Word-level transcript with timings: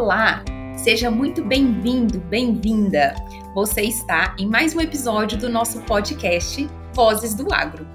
Olá! 0.00 0.42
Seja 0.78 1.10
muito 1.10 1.44
bem-vindo, 1.44 2.20
bem-vinda! 2.20 3.14
Você 3.54 3.82
está 3.82 4.34
em 4.38 4.46
mais 4.46 4.74
um 4.74 4.80
episódio 4.80 5.36
do 5.36 5.46
nosso 5.46 5.82
podcast 5.82 6.66
Vozes 6.94 7.34
do 7.34 7.52
Agro. 7.52 7.86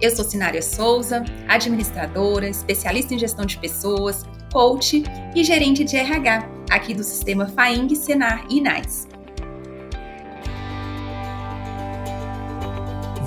Eu 0.00 0.10
sou 0.10 0.24
Sinária 0.24 0.62
Souza, 0.62 1.22
administradora, 1.46 2.48
especialista 2.48 3.12
em 3.12 3.18
gestão 3.18 3.44
de 3.44 3.58
pessoas, 3.58 4.24
coach 4.50 5.02
e 5.36 5.44
gerente 5.44 5.84
de 5.84 5.98
RH 5.98 6.48
aqui 6.70 6.94
do 6.94 7.04
sistema 7.04 7.46
FAING, 7.46 7.94
Senar 7.94 8.46
e 8.48 8.56
INAIS. 8.56 9.06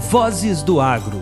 Vozes 0.10 0.64
do 0.64 0.82
Agro. 0.82 1.22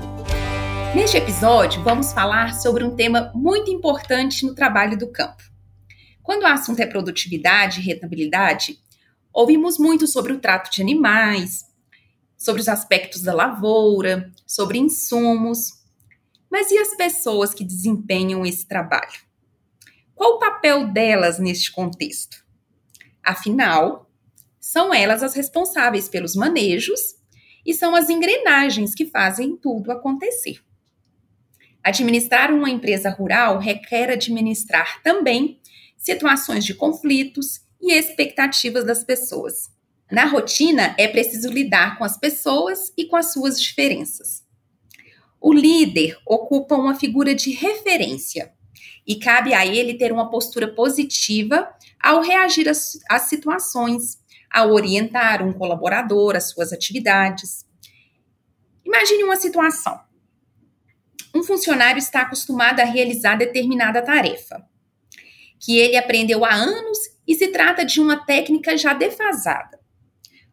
Neste 0.96 1.18
episódio, 1.18 1.84
vamos 1.84 2.14
falar 2.14 2.54
sobre 2.54 2.86
um 2.86 2.96
tema 2.96 3.34
muito 3.36 3.70
importante 3.70 4.46
no 4.46 4.56
trabalho 4.56 4.98
do 4.98 5.12
campo 5.12 5.50
quando 6.24 6.43
o 6.43 6.48
assunto 6.48 6.80
é 6.80 6.86
produtividade 6.86 7.80
e 7.80 7.84
rentabilidade, 7.84 8.79
ouvimos 9.34 9.78
muito 9.78 10.07
sobre 10.07 10.34
o 10.34 10.39
trato 10.39 10.71
de 10.71 10.82
animais, 10.82 11.66
sobre 12.38 12.62
os 12.62 12.68
aspectos 12.68 13.21
da 13.21 13.34
lavoura, 13.34 14.32
sobre 14.46 14.78
insumos. 14.78 15.82
Mas 16.50 16.71
e 16.71 16.78
as 16.78 16.96
pessoas 16.96 17.54
que 17.54 17.64
desempenham 17.64 18.46
esse 18.46 18.68
trabalho? 18.68 19.21
Qual 20.15 20.34
o 20.34 20.39
papel 20.39 20.88
delas 20.88 21.39
neste 21.39 21.71
contexto? 21.71 22.43
Afinal, 23.24 24.10
são 24.60 24.93
elas 24.93 25.24
as 25.24 25.34
responsáveis 25.34 26.10
pelos 26.10 26.36
manejos 26.36 27.15
e 27.65 27.74
são 27.74 27.96
as 27.96 28.10
engrenagens 28.10 28.96
que 28.96 29.06
fazem 29.06 29.56
tudo 29.56 29.92
acontecer. 29.92 30.60
Administrar 31.84 32.52
uma 32.52 32.70
empresa 32.70 33.09
rural 33.09 33.59
requer 33.59 34.09
administrar 34.09 35.02
também 35.03 35.61
situações 36.02 36.66
de 36.66 36.73
conflitos 36.73 37.62
e 37.80 37.94
expectativas 37.94 38.84
das 38.84 39.03
pessoas. 39.03 39.70
Na 40.12 40.26
rotina, 40.26 40.95
é 40.98 41.08
preciso 41.08 41.48
lidar 41.48 41.98
com 41.98 42.03
as 42.03 42.17
pessoas 42.17 42.92
e 42.98 43.06
com 43.06 43.16
as 43.16 43.31
suas 43.31 43.62
diferenças. 43.62 44.44
O 45.39 45.53
líder 45.53 46.17
ocupa 46.26 46.76
uma 46.76 46.95
figura 46.95 47.34
de 47.34 47.52
referência 47.52 48.52
e 49.08 49.16
cabe 49.17 49.53
a 49.53 49.66
ele 49.66 49.94
ter 49.94 50.11
uma 50.11 50.30
postura 50.30 50.67
positiva 50.73 51.72
ao 52.00 52.22
reagir 52.22 52.67
às, 52.67 53.22
situações, 53.30 54.20
ao 54.52 54.72
orientar 54.72 55.45
um 55.45 55.54
colaborador 55.54 56.36
às 56.36 56.50
suas 56.50 56.73
atividades. 56.73 57.66
Imagine 58.83 59.23
uma 59.23 59.36
situação. 59.36 60.00
Um 61.33 61.44
funcionário 61.44 62.00
está 62.00 62.22
acostumado 62.22 62.80
a 62.80 62.86
realizar 62.86 63.36
determinada 63.36 64.02
tarefa 64.02 64.70
que 65.62 65.78
ele 65.78 65.95
aprendeu 65.95 66.44
há 66.44 66.54
anos 66.54 66.98
e 67.28 67.36
se 67.36 67.48
trata 67.50 67.86
de 67.86 68.02
uma 68.02 68.26
técnica 68.26 68.76
já 68.76 68.95
defasada. 68.95 69.80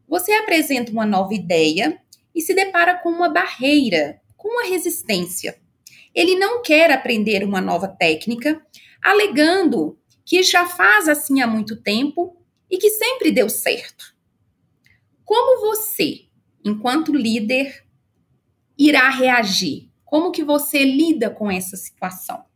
Você 0.07 0.33
apresenta 0.33 0.93
uma 0.93 1.07
nova 1.07 1.33
ideia 1.33 1.99
e 2.35 2.43
se 2.43 2.55
depara 2.55 2.99
com 2.99 3.09
uma 3.09 3.31
barreira, 3.31 4.21
com 4.37 4.49
uma 4.49 4.69
resistência. 4.69 5.59
Ele 6.15 6.37
não 6.37 6.61
quer 6.63 6.93
aprender 6.93 7.43
uma 7.43 7.61
nova 7.61 7.89
técnica, 7.89 8.61
alegando 9.03 9.99
que 10.25 10.43
já 10.43 10.67
faz 10.67 11.09
assim 11.09 11.41
há 11.41 11.47
muito 11.47 11.83
tempo 11.83 12.37
e 12.71 12.77
que 12.77 12.91
sempre 12.91 13.33
deu 13.33 13.49
certo. 13.49 14.15
Como 15.25 15.61
você, 15.61 16.27
enquanto 16.65 17.15
líder, 17.15 17.83
irá 18.79 19.09
reagir? 19.09 19.91
Como 20.05 20.31
que 20.31 20.45
você 20.45 20.85
lida 20.85 21.31
com 21.31 21.51
essa 21.51 21.77
situação? 21.77 22.48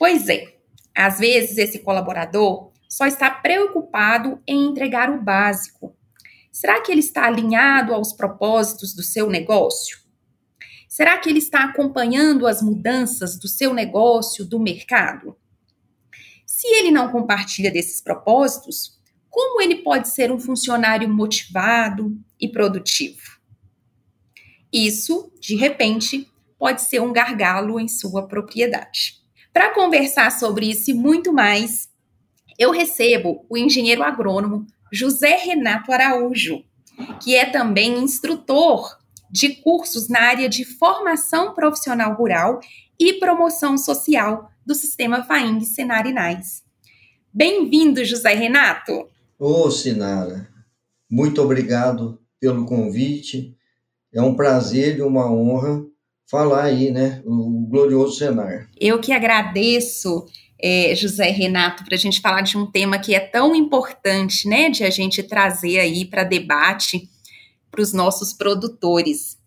Pois 0.00 0.30
é, 0.30 0.56
às 0.96 1.18
vezes 1.18 1.58
esse 1.58 1.80
colaborador 1.80 2.72
só 2.88 3.04
está 3.04 3.30
preocupado 3.30 4.42
em 4.46 4.70
entregar 4.70 5.10
o 5.10 5.22
básico. 5.22 5.94
Será 6.50 6.80
que 6.80 6.90
ele 6.90 7.00
está 7.00 7.26
alinhado 7.26 7.92
aos 7.92 8.10
propósitos 8.10 8.94
do 8.94 9.02
seu 9.02 9.28
negócio? 9.28 10.00
Será 10.88 11.18
que 11.18 11.28
ele 11.28 11.38
está 11.38 11.64
acompanhando 11.64 12.46
as 12.46 12.62
mudanças 12.62 13.38
do 13.38 13.46
seu 13.46 13.74
negócio, 13.74 14.42
do 14.42 14.58
mercado? 14.58 15.36
Se 16.46 16.66
ele 16.66 16.90
não 16.90 17.12
compartilha 17.12 17.70
desses 17.70 18.00
propósitos, 18.00 18.98
como 19.28 19.60
ele 19.60 19.82
pode 19.82 20.08
ser 20.08 20.32
um 20.32 20.40
funcionário 20.40 21.10
motivado 21.10 22.18
e 22.40 22.48
produtivo? 22.48 23.38
Isso, 24.72 25.30
de 25.38 25.56
repente, 25.56 26.26
pode 26.58 26.80
ser 26.80 27.02
um 27.02 27.12
gargalo 27.12 27.78
em 27.78 27.86
sua 27.86 28.26
propriedade. 28.26 29.19
Para 29.52 29.74
conversar 29.74 30.30
sobre 30.30 30.70
isso 30.70 30.90
e 30.90 30.94
muito 30.94 31.32
mais, 31.32 31.88
eu 32.58 32.70
recebo 32.70 33.44
o 33.48 33.56
engenheiro 33.56 34.02
agrônomo 34.02 34.66
José 34.92 35.36
Renato 35.36 35.92
Araújo, 35.92 36.62
que 37.22 37.34
é 37.34 37.46
também 37.46 37.98
instrutor 37.98 38.98
de 39.30 39.56
cursos 39.56 40.08
na 40.08 40.20
área 40.20 40.48
de 40.48 40.64
formação 40.64 41.54
profissional 41.54 42.14
rural 42.14 42.60
e 42.98 43.14
promoção 43.14 43.76
social 43.78 44.50
do 44.64 44.74
sistema 44.74 45.24
FAING 45.24 45.64
Senarinais. 45.64 46.62
Bem-vindo, 47.32 48.04
José 48.04 48.34
Renato. 48.34 49.08
Ô, 49.38 49.70
Sinara, 49.70 50.48
muito 51.10 51.40
obrigado 51.42 52.20
pelo 52.38 52.66
convite. 52.66 53.56
É 54.12 54.20
um 54.20 54.34
prazer 54.34 54.98
e 54.98 55.02
uma 55.02 55.30
honra 55.30 55.84
falar 56.30 56.64
aí, 56.64 56.90
né? 56.90 57.20
O 57.26 57.66
glorioso 57.68 58.16
Senar. 58.16 58.68
Eu 58.80 59.00
que 59.00 59.12
agradeço, 59.12 60.26
é, 60.62 60.94
José 60.94 61.30
Renato, 61.30 61.84
para 61.84 61.94
a 61.94 61.98
gente 61.98 62.20
falar 62.20 62.42
de 62.42 62.56
um 62.56 62.70
tema 62.70 62.98
que 62.98 63.14
é 63.14 63.20
tão 63.20 63.54
importante, 63.54 64.48
né? 64.48 64.70
De 64.70 64.84
a 64.84 64.90
gente 64.90 65.22
trazer 65.22 65.80
aí 65.80 66.04
para 66.04 66.22
debate 66.22 67.08
para 67.70 67.80
os 67.80 67.92
nossos 67.92 68.32
produtores. 68.32 69.38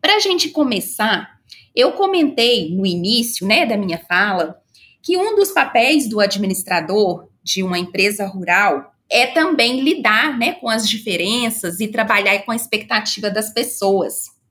Para 0.00 0.16
a 0.16 0.20
gente 0.20 0.50
começar, 0.50 1.38
eu 1.74 1.92
comentei 1.92 2.74
no 2.74 2.84
início, 2.84 3.46
né, 3.46 3.64
da 3.64 3.76
minha 3.76 3.98
fala, 3.98 4.60
que 5.02 5.16
um 5.16 5.34
dos 5.36 5.50
papéis 5.50 6.08
do 6.08 6.20
administrador 6.20 7.28
de 7.42 7.62
uma 7.62 7.78
empresa 7.78 8.26
rural 8.26 8.92
é 9.10 9.26
também 9.26 9.80
lidar, 9.80 10.36
né, 10.38 10.54
com 10.54 10.68
as 10.68 10.88
diferenças 10.88 11.80
e 11.80 11.88
trabalhar 11.88 12.38
com 12.40 12.50
a 12.50 12.56
expectativa 12.56 13.30
das 13.30 13.52
pessoas. 13.52 14.41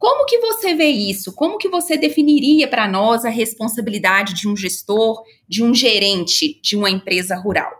Como 0.00 0.24
que 0.24 0.38
você 0.38 0.74
vê 0.74 0.88
isso? 0.88 1.30
Como 1.34 1.58
que 1.58 1.68
você 1.68 1.98
definiria 1.98 2.66
para 2.66 2.88
nós 2.88 3.26
a 3.26 3.28
responsabilidade 3.28 4.32
de 4.32 4.48
um 4.48 4.56
gestor, 4.56 5.22
de 5.46 5.62
um 5.62 5.74
gerente 5.74 6.58
de 6.62 6.74
uma 6.74 6.88
empresa 6.88 7.36
rural? 7.36 7.70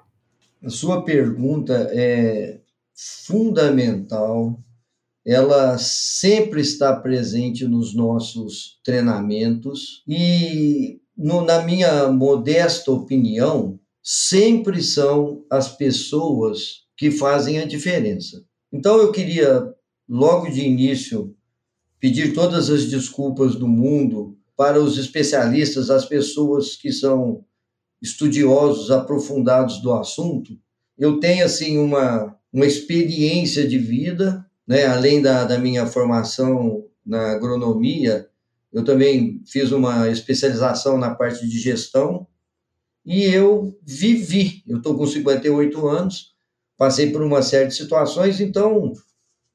A 0.62 0.68
sua 0.68 1.02
pergunta 1.02 1.88
é 1.94 2.60
fundamental. 3.24 4.60
Ela 5.26 5.78
sempre 5.78 6.60
está 6.60 6.94
presente 6.94 7.64
nos 7.64 7.94
nossos 7.94 8.78
treinamentos 8.84 10.02
e, 10.06 11.00
no, 11.16 11.40
na 11.40 11.62
minha 11.62 12.12
modesta 12.12 12.92
opinião, 12.92 13.80
sempre 14.02 14.82
são 14.82 15.42
as 15.50 15.74
pessoas 15.74 16.82
que 16.98 17.10
fazem 17.10 17.60
a 17.60 17.64
diferença. 17.64 18.44
Então, 18.70 18.98
eu 18.98 19.10
queria, 19.10 19.72
logo 20.06 20.50
de 20.50 20.60
início, 20.60 21.34
pedir 22.00 22.32
todas 22.32 22.70
as 22.70 22.86
desculpas 22.86 23.54
do 23.54 23.68
mundo 23.68 24.36
para 24.56 24.80
os 24.80 24.98
especialistas, 24.98 25.90
as 25.90 26.06
pessoas 26.06 26.74
que 26.74 26.90
são 26.90 27.44
estudiosos, 28.00 28.90
aprofundados 28.90 29.80
do 29.82 29.92
assunto. 29.92 30.58
Eu 30.98 31.20
tenho, 31.20 31.44
assim, 31.44 31.78
uma, 31.78 32.36
uma 32.52 32.66
experiência 32.66 33.68
de 33.68 33.78
vida, 33.78 34.44
né? 34.66 34.86
além 34.86 35.20
da, 35.20 35.44
da 35.44 35.58
minha 35.58 35.86
formação 35.86 36.84
na 37.04 37.32
agronomia, 37.32 38.28
eu 38.72 38.84
também 38.84 39.42
fiz 39.46 39.72
uma 39.72 40.08
especialização 40.08 40.96
na 40.96 41.14
parte 41.14 41.46
de 41.46 41.58
gestão 41.58 42.26
e 43.04 43.24
eu 43.24 43.76
vivi. 43.82 44.62
Eu 44.66 44.78
estou 44.78 44.96
com 44.96 45.06
58 45.06 45.88
anos, 45.88 46.34
passei 46.76 47.10
por 47.10 47.22
uma 47.22 47.42
série 47.42 47.68
de 47.68 47.74
situações, 47.74 48.40
então 48.40 48.92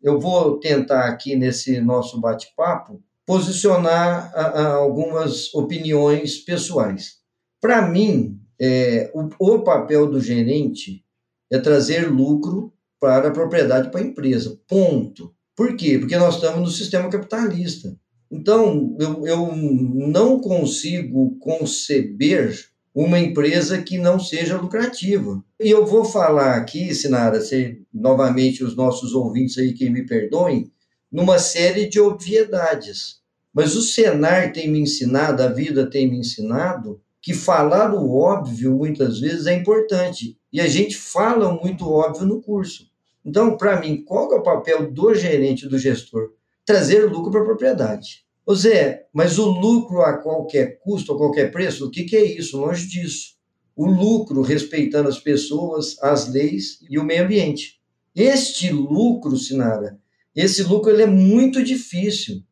eu 0.05 0.19
vou 0.19 0.59
tentar 0.59 1.07
aqui 1.07 1.35
nesse 1.35 1.81
nosso 1.81 2.21
bate-papo 2.21 3.01
posicionar 3.25 4.31
a, 4.35 4.41
a 4.41 4.73
algumas 4.75 5.51
opiniões 5.55 6.37
pessoais. 6.37 7.15
Para 7.59 7.81
mim, 7.81 8.39
é, 8.61 9.11
o, 9.15 9.55
o 9.55 9.63
papel 9.63 10.07
do 10.07 10.21
gerente 10.21 11.03
é 11.51 11.57
trazer 11.57 12.07
lucro 12.07 12.71
para 12.99 13.29
a 13.29 13.31
propriedade, 13.31 13.89
para 13.89 13.99
a 13.99 14.03
empresa. 14.03 14.59
Ponto. 14.67 15.33
Por 15.55 15.75
quê? 15.75 15.97
Porque 15.97 16.17
nós 16.17 16.35
estamos 16.35 16.59
no 16.59 16.67
sistema 16.67 17.09
capitalista. 17.09 17.97
Então, 18.29 18.95
eu, 18.99 19.25
eu 19.25 19.55
não 19.55 20.39
consigo 20.39 21.35
conceber 21.39 22.53
uma 22.95 23.19
empresa 23.19 23.81
que 23.81 23.97
não 23.97 24.17
seja 24.17 24.55
lucrativa. 24.55 25.43
E 25.59 25.69
eu 25.69 25.85
vou 25.85 26.05
falar 26.05 26.55
aqui, 26.55 26.95
Sinara, 26.95 27.41
se 27.41 27.81
novamente 27.93 28.63
os 28.63 28.73
nossos 28.73 29.13
ouvintes 29.13 29.57
aí 29.57 29.73
que 29.73 29.89
me 29.89 30.05
perdoem, 30.05 30.71
numa 31.11 31.37
série 31.37 31.89
de 31.89 31.99
obviedades. 31.99 33.19
Mas 33.53 33.75
o 33.75 33.81
Senar 33.81 34.53
tem 34.53 34.69
me 34.69 34.79
ensinado, 34.79 35.43
a 35.43 35.47
vida 35.47 35.89
tem 35.89 36.09
me 36.09 36.19
ensinado, 36.19 37.01
que 37.21 37.33
falar 37.33 37.93
o 37.93 38.15
óbvio 38.17 38.71
muitas 38.71 39.19
vezes 39.19 39.45
é 39.45 39.53
importante. 39.53 40.37
E 40.53 40.61
a 40.61 40.67
gente 40.67 40.95
fala 40.95 41.51
muito 41.53 41.91
óbvio 41.91 42.25
no 42.25 42.41
curso. 42.41 42.89
Então, 43.25 43.57
para 43.57 43.79
mim, 43.79 44.03
qual 44.05 44.31
é 44.31 44.35
o 44.35 44.43
papel 44.43 44.89
do 44.89 45.13
gerente, 45.13 45.67
do 45.67 45.77
gestor? 45.77 46.31
Trazer 46.65 47.11
lucro 47.11 47.31
para 47.31 47.41
a 47.41 47.45
propriedade. 47.45 48.24
Ô 48.47 48.53
Zé, 48.53 49.07
mas 49.11 49.39
o 49.39 49.49
lucro 49.49 50.01
a 50.01 50.17
qualquer 50.17 50.77
custo, 50.79 51.11
a 51.11 51.17
qualquer 51.17 51.51
preço, 51.51 51.87
o 51.87 51.89
que, 51.89 52.03
que 52.03 52.15
é 52.15 52.23
isso? 52.23 52.59
Longe 52.59 52.87
disso. 52.87 53.33
O 53.75 53.87
lucro 53.87 54.43
respeitando 54.43 55.09
as 55.09 55.19
pessoas, 55.19 55.97
as 56.01 56.31
leis 56.31 56.79
e 56.87 56.99
o 56.99 57.03
meio 57.03 57.23
ambiente. 57.23 57.79
Este 58.15 58.71
lucro, 58.71 59.35
Sinara, 59.35 59.97
esse 60.35 60.61
lucro 60.61 60.91
ele 60.91 61.01
é 61.01 61.07
muito 61.07 61.63
difícil. 61.63 62.43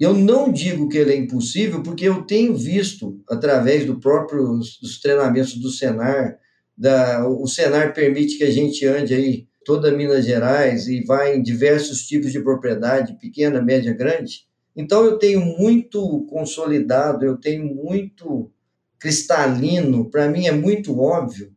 Eu 0.00 0.14
não 0.14 0.50
digo 0.50 0.88
que 0.88 0.96
ele 0.96 1.12
é 1.12 1.16
impossível, 1.16 1.82
porque 1.82 2.08
eu 2.08 2.22
tenho 2.22 2.56
visto, 2.56 3.20
através 3.28 3.84
do 3.84 4.00
próprio, 4.00 4.58
dos 4.58 4.98
treinamentos 5.00 5.56
do 5.56 5.70
Senar, 5.70 6.38
da, 6.76 7.28
o 7.28 7.46
Senar 7.46 7.92
permite 7.92 8.38
que 8.38 8.44
a 8.44 8.50
gente 8.50 8.84
ande 8.86 9.14
aí 9.14 9.46
toda 9.64 9.92
Minas 9.92 10.24
Gerais 10.24 10.88
e 10.88 11.04
vá 11.04 11.28
em 11.28 11.42
diversos 11.42 12.06
tipos 12.06 12.32
de 12.32 12.40
propriedade, 12.40 13.18
pequena, 13.20 13.62
média, 13.62 13.92
grande. 13.92 14.46
Então 14.76 15.04
eu 15.04 15.18
tenho 15.18 15.40
muito 15.40 16.26
consolidado, 16.28 17.24
eu 17.24 17.36
tenho 17.36 17.64
muito 17.64 18.50
cristalino, 18.98 20.10
para 20.10 20.28
mim 20.28 20.46
é 20.46 20.52
muito 20.52 20.98
óbvio 20.98 21.54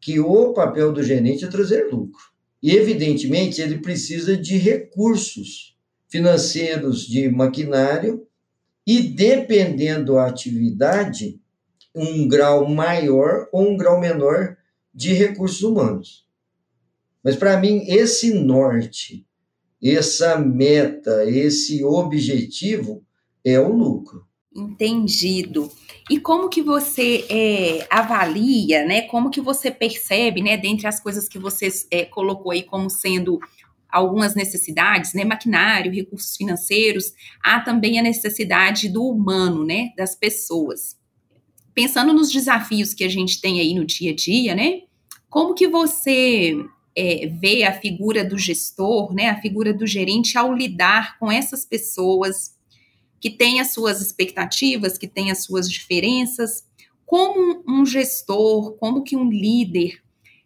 que 0.00 0.20
o 0.20 0.52
papel 0.52 0.92
do 0.92 1.02
gerente 1.02 1.44
é 1.44 1.48
trazer 1.48 1.88
lucro. 1.90 2.32
E 2.62 2.72
evidentemente 2.76 3.60
ele 3.60 3.78
precisa 3.78 4.36
de 4.36 4.56
recursos 4.56 5.76
financeiros, 6.08 7.06
de 7.06 7.28
maquinário 7.28 8.26
e 8.86 9.00
dependendo 9.00 10.14
da 10.14 10.26
atividade, 10.26 11.40
um 11.94 12.28
grau 12.28 12.68
maior 12.68 13.48
ou 13.52 13.70
um 13.70 13.76
grau 13.76 14.00
menor 14.00 14.56
de 14.94 15.12
recursos 15.12 15.62
humanos. 15.62 16.26
Mas 17.22 17.36
para 17.36 17.56
mim 17.58 17.84
esse 17.86 18.34
norte 18.34 19.26
essa 19.82 20.38
meta, 20.38 21.24
esse 21.28 21.82
objetivo 21.82 23.02
é 23.44 23.58
o 23.58 23.72
lucro. 23.72 24.24
Entendido. 24.54 25.70
E 26.10 26.20
como 26.20 26.48
que 26.48 26.62
você 26.62 27.24
é, 27.28 27.86
avalia, 27.90 28.84
né? 28.84 29.02
Como 29.02 29.30
que 29.30 29.40
você 29.40 29.70
percebe, 29.70 30.42
né? 30.42 30.56
Dentre 30.56 30.86
as 30.86 31.00
coisas 31.00 31.26
que 31.26 31.38
você 31.38 31.68
é, 31.90 32.04
colocou 32.04 32.52
aí 32.52 32.62
como 32.62 32.90
sendo 32.90 33.40
algumas 33.88 34.34
necessidades, 34.34 35.14
né? 35.14 35.24
Maquinário, 35.24 35.92
recursos 35.92 36.36
financeiros, 36.36 37.12
há 37.42 37.60
também 37.60 37.98
a 37.98 38.02
necessidade 38.02 38.88
do 38.88 39.04
humano, 39.04 39.64
né? 39.64 39.90
Das 39.96 40.14
pessoas. 40.14 40.96
Pensando 41.74 42.12
nos 42.12 42.30
desafios 42.30 42.92
que 42.92 43.04
a 43.04 43.08
gente 43.08 43.40
tem 43.40 43.58
aí 43.58 43.74
no 43.74 43.84
dia 43.84 44.12
a 44.12 44.14
dia, 44.14 44.54
né? 44.54 44.82
Como 45.30 45.54
que 45.54 45.66
você 45.66 46.56
é, 46.96 47.64
a 47.66 47.72
figura 47.72 48.24
do 48.24 48.38
gestor, 48.38 49.14
né, 49.14 49.30
a 49.30 49.40
figura 49.40 49.72
do 49.72 49.86
gerente 49.86 50.36
ao 50.36 50.54
lidar 50.54 51.18
com 51.18 51.30
essas 51.30 51.64
pessoas 51.64 52.54
que 53.20 53.30
têm 53.30 53.60
as 53.60 53.72
suas 53.72 54.00
expectativas, 54.00 54.98
que 54.98 55.06
têm 55.06 55.30
as 55.30 55.44
suas 55.44 55.70
diferenças, 55.70 56.64
como 57.06 57.62
um 57.68 57.86
gestor, 57.86 58.72
como 58.78 59.04
que 59.04 59.16
um 59.16 59.30
líder 59.30 60.02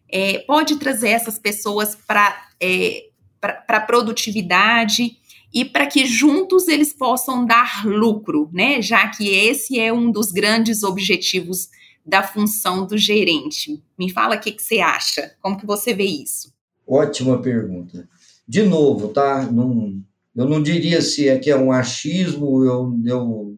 é, 0.09 0.39
pode 0.39 0.77
trazer 0.77 1.09
essas 1.09 1.39
pessoas 1.39 1.95
para 1.95 2.49
é, 2.61 3.07
a 3.41 3.79
produtividade 3.79 5.17
e 5.53 5.65
para 5.65 5.87
que 5.87 6.05
juntos 6.05 6.67
eles 6.67 6.93
possam 6.93 7.45
dar 7.45 7.85
lucro, 7.85 8.49
né? 8.53 8.81
Já 8.81 9.07
que 9.07 9.29
esse 9.29 9.79
é 9.79 9.91
um 9.91 10.11
dos 10.11 10.31
grandes 10.31 10.83
objetivos 10.83 11.69
da 12.07 12.23
função 12.23 12.87
do 12.87 12.97
gerente. 12.97 13.83
Me 13.99 14.09
fala 14.09 14.37
o 14.37 14.39
que, 14.39 14.53
que 14.53 14.63
você 14.63 14.79
acha, 14.79 15.35
como 15.41 15.57
que 15.57 15.65
você 15.65 15.93
vê 15.93 16.05
isso? 16.05 16.53
Ótima 16.87 17.41
pergunta. 17.41 18.07
De 18.47 18.63
novo, 18.63 19.09
tá? 19.09 19.43
Eu 19.43 20.45
não 20.45 20.63
diria 20.63 21.01
se 21.01 21.27
é 21.27 21.37
que 21.37 21.51
é 21.51 21.57
um 21.57 21.71
achismo, 21.71 22.63
eu, 22.63 22.97
eu, 23.05 23.57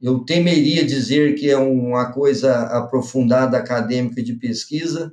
eu 0.00 0.18
temeria 0.20 0.84
dizer 0.84 1.34
que 1.34 1.50
é 1.50 1.56
uma 1.58 2.12
coisa 2.12 2.54
aprofundada 2.66 3.58
acadêmica 3.58 4.22
de 4.22 4.34
pesquisa, 4.34 5.12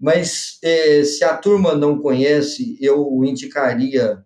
mas 0.00 0.58
é, 0.62 1.04
se 1.04 1.24
a 1.24 1.36
turma 1.36 1.74
não 1.74 1.98
conhece, 1.98 2.78
eu 2.80 3.22
indicaria 3.24 4.24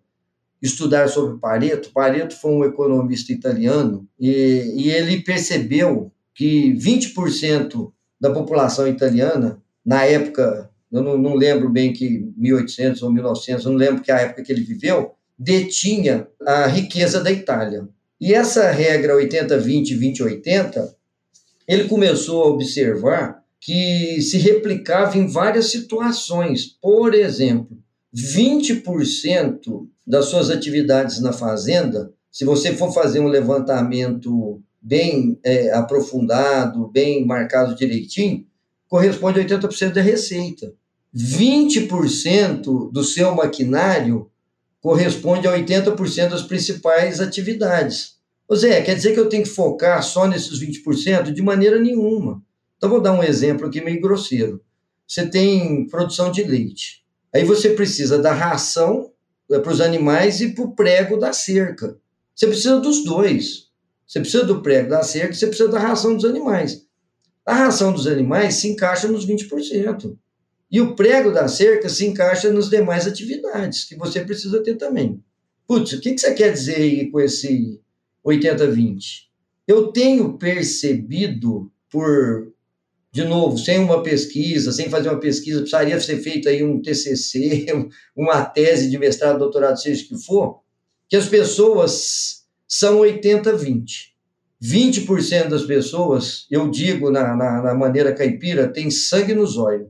estudar 0.61 1.09
sobre 1.09 1.37
Pareto. 1.39 1.91
Pareto 1.91 2.35
foi 2.39 2.51
um 2.51 2.63
economista 2.63 3.33
italiano 3.33 4.07
e, 4.17 4.71
e 4.77 4.89
ele 4.89 5.21
percebeu 5.21 6.13
que 6.33 6.73
20% 6.73 7.91
da 8.19 8.31
população 8.31 8.87
italiana, 8.87 9.61
na 9.85 10.05
época, 10.05 10.69
eu 10.91 11.01
não, 11.01 11.17
não, 11.17 11.35
lembro 11.35 11.69
bem 11.69 11.91
que 11.91 12.31
1800 12.37 13.03
ou 13.03 13.11
1900, 13.11 13.65
eu 13.65 13.71
não 13.71 13.77
lembro 13.77 14.01
que 14.01 14.11
a 14.11 14.19
época 14.19 14.43
que 14.43 14.51
ele 14.51 14.63
viveu, 14.63 15.13
detinha 15.37 16.27
a 16.41 16.67
riqueza 16.67 17.21
da 17.21 17.31
Itália. 17.31 17.87
E 18.19 18.33
essa 18.33 18.71
regra 18.71 19.15
80-20, 19.15 19.99
20-80, 19.99 20.93
ele 21.67 21.89
começou 21.89 22.43
a 22.43 22.47
observar 22.47 23.43
que 23.59 24.21
se 24.21 24.37
replicava 24.37 25.17
em 25.17 25.27
várias 25.27 25.71
situações. 25.71 26.65
Por 26.81 27.13
exemplo, 27.13 27.77
20% 28.13 29.87
das 30.05 30.25
suas 30.25 30.49
atividades 30.49 31.21
na 31.21 31.33
fazenda, 31.33 32.11
se 32.31 32.45
você 32.45 32.73
for 32.73 32.93
fazer 32.93 33.19
um 33.19 33.27
levantamento 33.27 34.61
bem 34.83 35.39
é, 35.43 35.71
aprofundado, 35.71 36.89
bem 36.89 37.25
marcado 37.25 37.75
direitinho, 37.75 38.45
corresponde 38.89 39.39
a 39.39 39.43
80% 39.45 39.93
da 39.93 40.01
receita. 40.01 40.73
20% 41.15 42.91
do 42.91 43.03
seu 43.03 43.33
maquinário 43.33 44.29
corresponde 44.81 45.47
a 45.47 45.53
80% 45.53 46.29
das 46.29 46.41
principais 46.41 47.21
atividades. 47.21 48.17
Ô 48.47 48.55
Zé, 48.55 48.81
quer 48.81 48.95
dizer 48.95 49.13
que 49.13 49.19
eu 49.19 49.29
tenho 49.29 49.43
que 49.43 49.49
focar 49.49 50.03
só 50.03 50.27
nesses 50.27 50.59
20%? 50.59 51.31
De 51.31 51.41
maneira 51.41 51.79
nenhuma. 51.79 52.43
Então, 52.77 52.89
vou 52.89 52.99
dar 52.99 53.13
um 53.13 53.23
exemplo 53.23 53.67
aqui 53.67 53.79
meio 53.79 54.01
grosseiro. 54.01 54.61
Você 55.07 55.25
tem 55.25 55.87
produção 55.87 56.29
de 56.29 56.43
leite. 56.43 57.03
Aí 57.33 57.45
você 57.45 57.69
precisa 57.69 58.19
da 58.19 58.33
ração 58.33 59.11
é, 59.49 59.57
para 59.59 59.71
os 59.71 59.79
animais 59.79 60.41
e 60.41 60.49
para 60.53 60.65
o 60.65 60.75
prego 60.75 61.17
da 61.17 61.31
cerca. 61.31 61.97
Você 62.35 62.47
precisa 62.47 62.79
dos 62.79 63.05
dois. 63.05 63.69
Você 64.07 64.19
precisa 64.19 64.45
do 64.45 64.61
prego 64.61 64.89
da 64.89 65.03
cerca, 65.03 65.33
você 65.33 65.47
precisa 65.47 65.69
da 65.69 65.79
ração 65.79 66.15
dos 66.15 66.25
animais. 66.25 66.85
A 67.45 67.53
ração 67.53 67.91
dos 67.91 68.07
animais 68.07 68.55
se 68.55 68.69
encaixa 68.69 69.07
nos 69.07 69.27
20%. 69.27 70.15
E 70.71 70.81
o 70.81 70.95
prego 70.95 71.31
da 71.31 71.47
cerca 71.47 71.87
se 71.87 72.05
encaixa 72.05 72.51
nas 72.51 72.69
demais 72.69 73.05
atividades 73.05 73.83
que 73.83 73.95
você 73.95 74.21
precisa 74.21 74.63
ter 74.63 74.75
também. 74.75 75.23
Putz, 75.67 75.93
o 75.93 76.01
que 76.01 76.17
você 76.17 76.33
quer 76.33 76.51
dizer 76.51 76.75
aí 76.75 77.11
com 77.11 77.19
esse 77.19 77.79
80-20? 78.25 79.27
Eu 79.67 79.87
tenho 79.91 80.37
percebido 80.37 81.71
por, 81.89 82.51
de 83.11 83.23
novo, 83.23 83.57
sem 83.57 83.79
uma 83.79 84.01
pesquisa, 84.03 84.71
sem 84.71 84.89
fazer 84.89 85.09
uma 85.09 85.19
pesquisa, 85.19 85.59
precisaria 85.59 85.99
ser 85.99 86.17
feito 86.17 86.49
aí 86.49 86.63
um 86.63 86.81
TCC, 86.81 87.67
uma 88.15 88.43
tese 88.43 88.89
de 88.89 88.97
mestrado, 88.97 89.39
doutorado, 89.39 89.79
seja 89.79 90.03
o 90.03 90.07
que 90.07 90.25
for, 90.25 90.61
que 91.07 91.15
as 91.15 91.27
pessoas 91.27 92.42
são 92.67 92.99
80-20. 92.99 94.13
20% 94.63 95.49
das 95.49 95.63
pessoas, 95.63 96.47
eu 96.49 96.69
digo 96.69 97.11
na, 97.11 97.35
na, 97.35 97.61
na, 97.61 97.73
maneira 97.75 98.15
caipira, 98.15 98.71
tem 98.71 98.89
sangue 98.89 99.33
nos 99.33 99.57
olhos. 99.57 99.89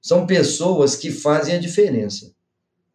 São 0.00 0.26
pessoas 0.26 0.94
que 0.94 1.10
fazem 1.10 1.56
a 1.56 1.60
diferença. 1.60 2.32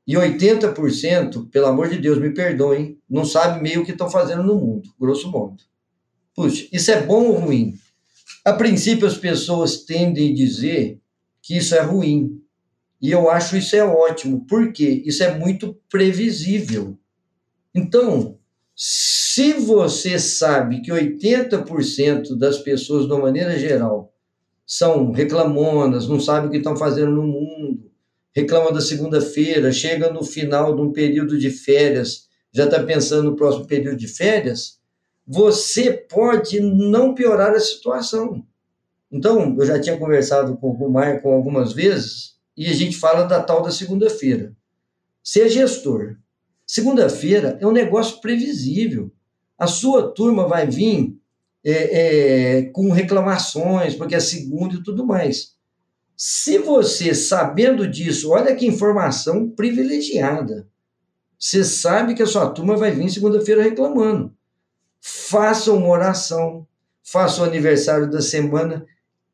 E 0.08 0.14
80%, 0.14 1.50
pelo 1.50 1.66
amor 1.66 1.90
de 1.90 1.98
Deus, 1.98 2.18
me 2.18 2.34
perdoem, 2.34 2.98
não 3.10 3.26
sabe 3.26 3.62
meio 3.62 3.82
o 3.82 3.86
que 3.86 3.92
estão 3.92 4.10
fazendo 4.10 4.44
no 4.44 4.56
mundo, 4.56 4.90
grosso 4.98 5.30
modo. 5.30 5.58
Puxa, 6.34 6.68
isso 6.72 6.92
é 6.92 7.02
bom 7.02 7.26
ou 7.26 7.40
ruim? 7.40 7.78
A 8.46 8.54
princípio, 8.54 9.08
as 9.08 9.18
pessoas 9.18 9.84
tendem 9.84 10.32
a 10.32 10.36
dizer 10.36 11.00
que 11.42 11.58
isso 11.58 11.76
é 11.76 11.82
ruim. 11.82 12.42
E 13.02 13.12
eu 13.12 13.30
acho 13.30 13.58
isso 13.58 13.76
é 13.76 13.84
ótimo, 13.84 14.46
porque 14.48 15.04
isso 15.06 15.24
é 15.24 15.38
muito 15.38 15.78
previsível. 15.90 16.98
Então, 17.74 18.38
se 18.76 19.54
você 19.54 20.20
sabe 20.20 20.82
que 20.82 20.92
80% 20.92 22.38
das 22.38 22.58
pessoas, 22.58 23.06
de 23.06 23.14
uma 23.14 23.22
maneira 23.22 23.58
geral, 23.58 24.14
são 24.68 25.12
reclamonas, 25.12 26.08
não 26.08 26.20
sabem 26.20 26.50
o 26.50 26.52
que 26.52 26.58
estão 26.58 26.76
fazendo 26.76 27.12
no 27.12 27.24
mundo, 27.24 27.90
reclamam 28.36 28.74
da 28.74 28.82
segunda-feira, 28.82 29.72
chega 29.72 30.12
no 30.12 30.24
final 30.24 30.76
de 30.76 30.82
um 30.82 30.92
período 30.92 31.40
de 31.40 31.50
férias, 31.50 32.28
já 32.52 32.66
está 32.66 32.84
pensando 32.84 33.24
no 33.24 33.36
próximo 33.36 33.66
período 33.66 33.96
de 33.96 34.08
férias, 34.08 34.80
você 35.26 35.92
pode 35.92 36.60
não 36.60 37.16
piorar 37.16 37.52
a 37.52 37.60
situação. 37.60 38.46
Então, 39.10 39.56
eu 39.58 39.66
já 39.66 39.80
tinha 39.80 39.98
conversado 39.98 40.58
com 40.58 40.72
o 40.72 40.92
Marco 40.92 41.30
algumas 41.30 41.72
vezes, 41.72 42.36
e 42.58 42.68
a 42.68 42.74
gente 42.74 42.98
fala 42.98 43.24
da 43.24 43.42
tal 43.42 43.62
da 43.62 43.72
segunda-feira. 43.72 44.54
Ser 45.24 45.48
gestor 45.50 46.18
Segunda-feira 46.66 47.58
é 47.62 47.68
um 47.68 47.72
negócio 47.72 48.20
previsível. 48.20 49.12
A 49.58 49.68
sua 49.68 50.12
turma 50.12 50.48
vai 50.48 50.68
vir 50.68 51.16
é, 51.64 51.72
é, 51.72 52.62
com 52.64 52.92
reclamações, 52.92 53.96
porque 53.96 54.16
é 54.16 54.20
segunda 54.20 54.76
e 54.76 54.84
tudo 54.84 55.06
mais. 55.06 55.56
Se 56.18 56.58
você, 56.58 57.14
sabendo 57.14 57.88
disso, 57.88 58.32
olha 58.32 58.56
que 58.56 58.66
informação 58.66 59.50
privilegiada. 59.50 60.68
Você 61.38 61.64
sabe 61.64 62.16
que 62.16 62.24
a 62.24 62.28
sua 62.28 62.50
turma 62.50 62.78
vai 62.78 62.92
vir 62.92 63.10
segunda-feira 63.10 63.64
reclamando. 63.64 64.34
Faça 65.02 65.72
uma 65.74 65.90
oração, 65.90 66.66
faça 67.04 67.42
o 67.42 67.46
aniversário 67.46 68.10
da 68.10 68.22
semana, 68.22 68.86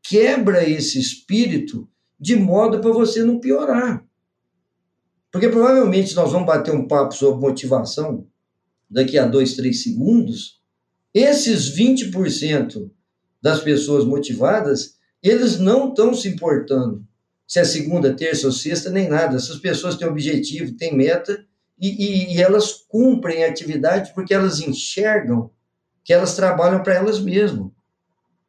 quebra 0.01 0.67
esse 0.67 0.99
espírito 0.99 1.87
de 2.19 2.35
modo 2.35 2.81
para 2.81 2.91
você 2.91 3.23
não 3.23 3.39
piorar. 3.39 4.03
Porque 5.31 5.49
provavelmente 5.49 6.15
nós 6.15 6.31
vamos 6.31 6.47
bater 6.47 6.73
um 6.73 6.87
papo 6.87 7.13
sobre 7.13 7.39
motivação 7.39 8.27
daqui 8.89 9.17
a 9.17 9.25
dois, 9.25 9.55
três 9.55 9.83
segundos. 9.83 10.59
Esses 11.13 11.75
20% 11.75 12.91
das 13.41 13.61
pessoas 13.61 14.05
motivadas, 14.05 14.95
eles 15.23 15.57
não 15.57 15.89
estão 15.89 16.13
se 16.13 16.27
importando 16.27 17.05
se 17.51 17.59
é 17.59 17.65
segunda, 17.65 18.15
terça 18.15 18.47
ou 18.47 18.53
sexta, 18.53 18.89
nem 18.89 19.09
nada. 19.09 19.35
Essas 19.35 19.57
pessoas 19.57 19.97
têm 19.97 20.07
objetivo, 20.07 20.73
têm 20.77 20.95
meta 20.95 21.43
e, 21.77 21.89
e, 21.89 22.33
e 22.37 22.41
elas 22.41 22.85
cumprem 22.87 23.43
a 23.43 23.49
atividade 23.49 24.13
porque 24.15 24.33
elas 24.33 24.61
enxergam 24.61 25.51
que 26.01 26.13
elas 26.13 26.33
trabalham 26.33 26.81
para 26.81 26.93
elas 26.93 27.19
mesmas. 27.19 27.69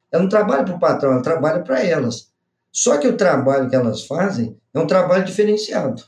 Ela 0.08 0.22
não 0.22 0.30
trabalha 0.30 0.62
para 0.62 0.76
o 0.76 0.78
patrão, 0.78 1.14
ela 1.14 1.20
trabalha 1.22 1.64
para 1.64 1.84
elas. 1.84 2.30
Só 2.70 2.96
que 2.96 3.08
o 3.08 3.16
trabalho 3.16 3.68
que 3.68 3.74
elas 3.74 4.06
fazem 4.06 4.56
é 4.72 4.78
um 4.78 4.86
trabalho 4.86 5.24
diferenciado. 5.24 6.04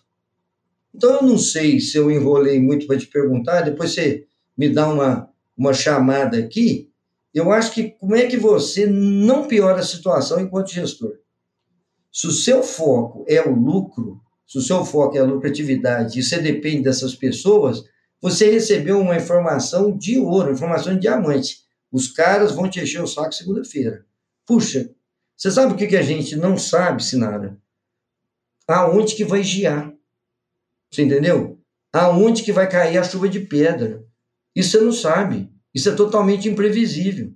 Então, 0.95 1.17
eu 1.17 1.23
não 1.23 1.37
sei 1.37 1.81
se 1.81 1.97
eu 1.97 2.11
enrolei 2.11 2.61
muito 2.61 2.87
para 2.87 2.99
te 2.99 3.07
perguntar, 3.07 3.63
depois 3.63 3.93
você 3.93 4.27
me 4.57 4.69
dá 4.69 4.89
uma, 4.89 5.29
uma 5.57 5.75
chamada 5.75 6.39
aqui. 6.39 6.89
Eu 7.35 7.51
acho 7.51 7.73
que 7.73 7.91
como 7.91 8.15
é 8.15 8.27
que 8.27 8.37
você 8.37 8.87
não 8.87 9.49
piora 9.49 9.81
a 9.81 9.85
situação 9.85 10.41
enquanto 10.41 10.71
gestor? 10.71 11.15
Se 12.13 12.29
o 12.29 12.31
seu 12.31 12.63
foco 12.63 13.25
é 13.29 13.43
o 13.43 13.53
lucro, 13.53 14.21
se 14.47 14.59
o 14.59 14.63
seu 14.63 14.85
foco 14.85 15.17
é 15.17 15.21
a 15.21 15.25
lucratividade 15.25 16.19
e 16.19 16.23
você 16.23 16.39
depende 16.39 16.85
dessas 16.85 17.15
pessoas, 17.15 17.83
você 18.21 18.51
recebeu 18.51 19.01
uma 19.01 19.17
informação 19.17 19.97
de 19.97 20.19
ouro, 20.19 20.53
informação 20.53 20.95
de 20.95 21.01
diamante. 21.01 21.65
Os 21.91 22.09
caras 22.09 22.53
vão 22.53 22.71
te 22.71 22.81
encher 22.81 23.03
o 23.03 23.07
saco 23.07 23.35
segunda-feira. 23.35 24.05
Puxa, 24.47 24.91
você 25.37 25.51
sabe 25.51 25.73
o 25.73 25.77
que, 25.77 25.89
que 25.89 25.97
a 25.97 26.03
gente 26.03 26.37
não 26.37 26.57
sabe, 26.57 27.03
Sinara? 27.03 27.59
Aonde 28.67 29.15
que 29.15 29.25
vai 29.25 29.43
giar? 29.43 29.94
Você 30.95 31.03
entendeu? 31.03 31.59
Aonde 31.93 32.43
que 32.43 32.53
vai 32.53 32.69
cair 32.69 32.99
a 32.99 33.03
chuva 33.03 33.29
de 33.29 33.41
pedra? 33.41 34.05
Isso 34.55 34.71
você 34.71 34.85
não 34.85 34.93
sabe. 34.93 35.51
Isso 35.75 35.89
é 35.89 35.95
totalmente 35.95 36.49
imprevisível. 36.49 37.33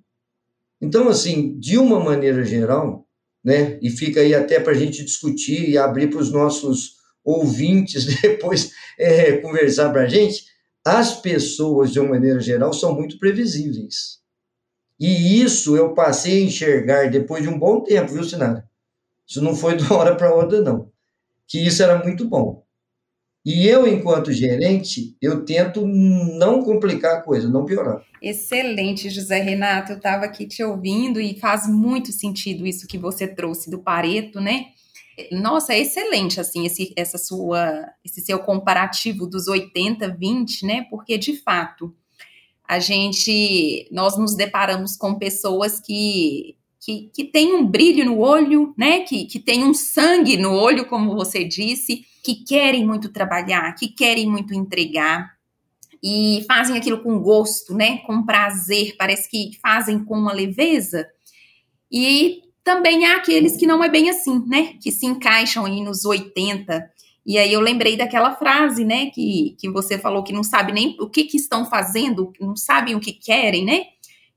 Então, 0.81 1.09
assim, 1.09 1.59
de 1.59 1.77
uma 1.77 1.99
maneira 1.99 2.45
geral, 2.45 3.05
né? 3.45 3.79
E 3.83 3.91
fica 3.91 4.21
aí 4.21 4.33
até 4.33 4.61
para 4.61 4.73
a 4.73 4.77
gente 4.77 5.05
discutir 5.05 5.69
e 5.69 5.77
abrir 5.77 6.09
para 6.09 6.21
os 6.21 6.31
nossos 6.31 6.99
ouvintes 7.25 8.05
depois 8.23 8.71
é, 8.97 9.39
conversar 9.39 9.91
para 9.91 10.03
a 10.03 10.09
gente. 10.09 10.45
As 10.85 11.21
pessoas, 11.21 11.93
de 11.93 11.99
uma 11.99 12.11
maneira 12.11 12.41
geral, 12.41 12.73
são 12.73 12.95
muito 12.95 13.19
previsíveis. 13.19 14.19
E 15.01 15.43
isso 15.43 15.77
eu 15.77 15.95
passei 15.95 16.43
a 16.43 16.47
enxergar 16.47 17.11
depois 17.11 17.43
de 17.43 17.49
um 17.49 17.59
bom 17.59 17.83
tempo, 17.83 18.13
viu, 18.13 18.23
Sinara? 18.23 18.69
Isso 19.27 19.43
não 19.43 19.55
foi 19.55 19.77
de 19.77 19.83
uma 19.83 19.97
hora 19.97 20.17
para 20.17 20.35
outra, 20.35 20.61
não. 20.61 20.91
Que 21.47 21.59
isso 21.59 21.83
era 21.83 22.03
muito 22.03 22.25
bom. 22.25 22.65
E 23.49 23.67
eu, 23.67 23.89
enquanto 23.89 24.31
gerente, 24.31 25.17
eu 25.23 25.43
tento 25.43 25.87
não 25.87 26.63
complicar 26.63 27.17
a 27.17 27.23
coisa, 27.23 27.49
não 27.49 27.65
piorar. 27.65 28.05
Excelente, 28.21 29.09
José 29.09 29.41
Renato. 29.41 29.93
Eu 29.93 29.97
estava 29.97 30.27
aqui 30.27 30.47
te 30.47 30.63
ouvindo 30.63 31.19
e 31.19 31.41
faz 31.41 31.67
muito 31.67 32.13
sentido 32.13 32.67
isso 32.67 32.87
que 32.87 32.99
você 32.99 33.27
trouxe 33.27 33.71
do 33.71 33.79
Pareto, 33.79 34.39
né? 34.39 34.67
Nossa, 35.33 35.73
é 35.73 35.81
excelente, 35.81 36.39
assim, 36.39 36.67
esse, 36.67 36.93
essa 36.95 37.17
sua, 37.17 37.87
esse 38.05 38.21
seu 38.21 38.39
comparativo 38.39 39.27
dos 39.27 39.49
80, 39.49 40.15
20, 40.15 40.67
né? 40.67 40.87
Porque, 40.91 41.17
de 41.17 41.43
fato, 41.43 41.95
a 42.69 42.79
gente, 42.79 43.89
nós 43.91 44.19
nos 44.19 44.37
deparamos 44.37 44.95
com 44.95 45.15
pessoas 45.15 45.81
que, 45.81 46.55
que, 46.79 47.11
que 47.15 47.25
têm 47.25 47.55
um 47.55 47.67
brilho 47.67 48.05
no 48.05 48.19
olho, 48.19 48.75
né? 48.77 49.01
Que, 49.01 49.25
que 49.25 49.39
têm 49.39 49.65
um 49.65 49.73
sangue 49.73 50.37
no 50.37 50.53
olho, 50.53 50.85
como 50.85 51.15
você 51.15 51.45
disse, 51.45 52.05
que 52.29 52.45
querem 52.45 52.87
muito 52.87 53.09
trabalhar, 53.09 53.73
que 53.73 53.89
querem 53.89 54.29
muito 54.29 54.53
entregar, 54.53 55.33
e 56.03 56.45
fazem 56.47 56.77
aquilo 56.77 57.03
com 57.03 57.19
gosto, 57.19 57.75
né? 57.75 57.99
Com 58.07 58.23
prazer, 58.23 58.97
parece 58.99 59.31
que 59.31 59.59
fazem 59.63 60.05
com 60.05 60.15
uma 60.19 60.35
leveza. 60.35 61.09
E 61.91 62.43
também 62.63 63.07
há 63.07 63.17
aqueles 63.17 63.57
que 63.57 63.67
não 63.67 63.83
é 63.83 63.89
bem 63.89 64.11
assim, 64.11 64.45
né? 64.47 64.75
Que 64.79 64.93
se 64.93 65.07
encaixam 65.07 65.65
aí 65.65 65.83
nos 65.83 66.05
80. 66.05 66.91
E 67.25 67.39
aí 67.39 67.51
eu 67.51 67.63
lembrei 67.63 67.97
daquela 67.97 68.37
frase, 68.37 68.85
né? 68.85 69.07
Que, 69.07 69.57
que 69.59 69.71
você 69.71 69.99
falou 69.99 70.23
que 70.23 70.33
não 70.33 70.45
sabe 70.45 70.71
nem 70.71 70.99
o 71.01 71.09
que, 71.09 71.25
que 71.25 71.39
estão 71.39 71.65
fazendo, 71.65 72.31
não 72.39 72.55
sabem 72.55 72.95
o 72.95 73.01
que 73.01 73.15
querem, 73.15 73.65
né? 73.65 73.85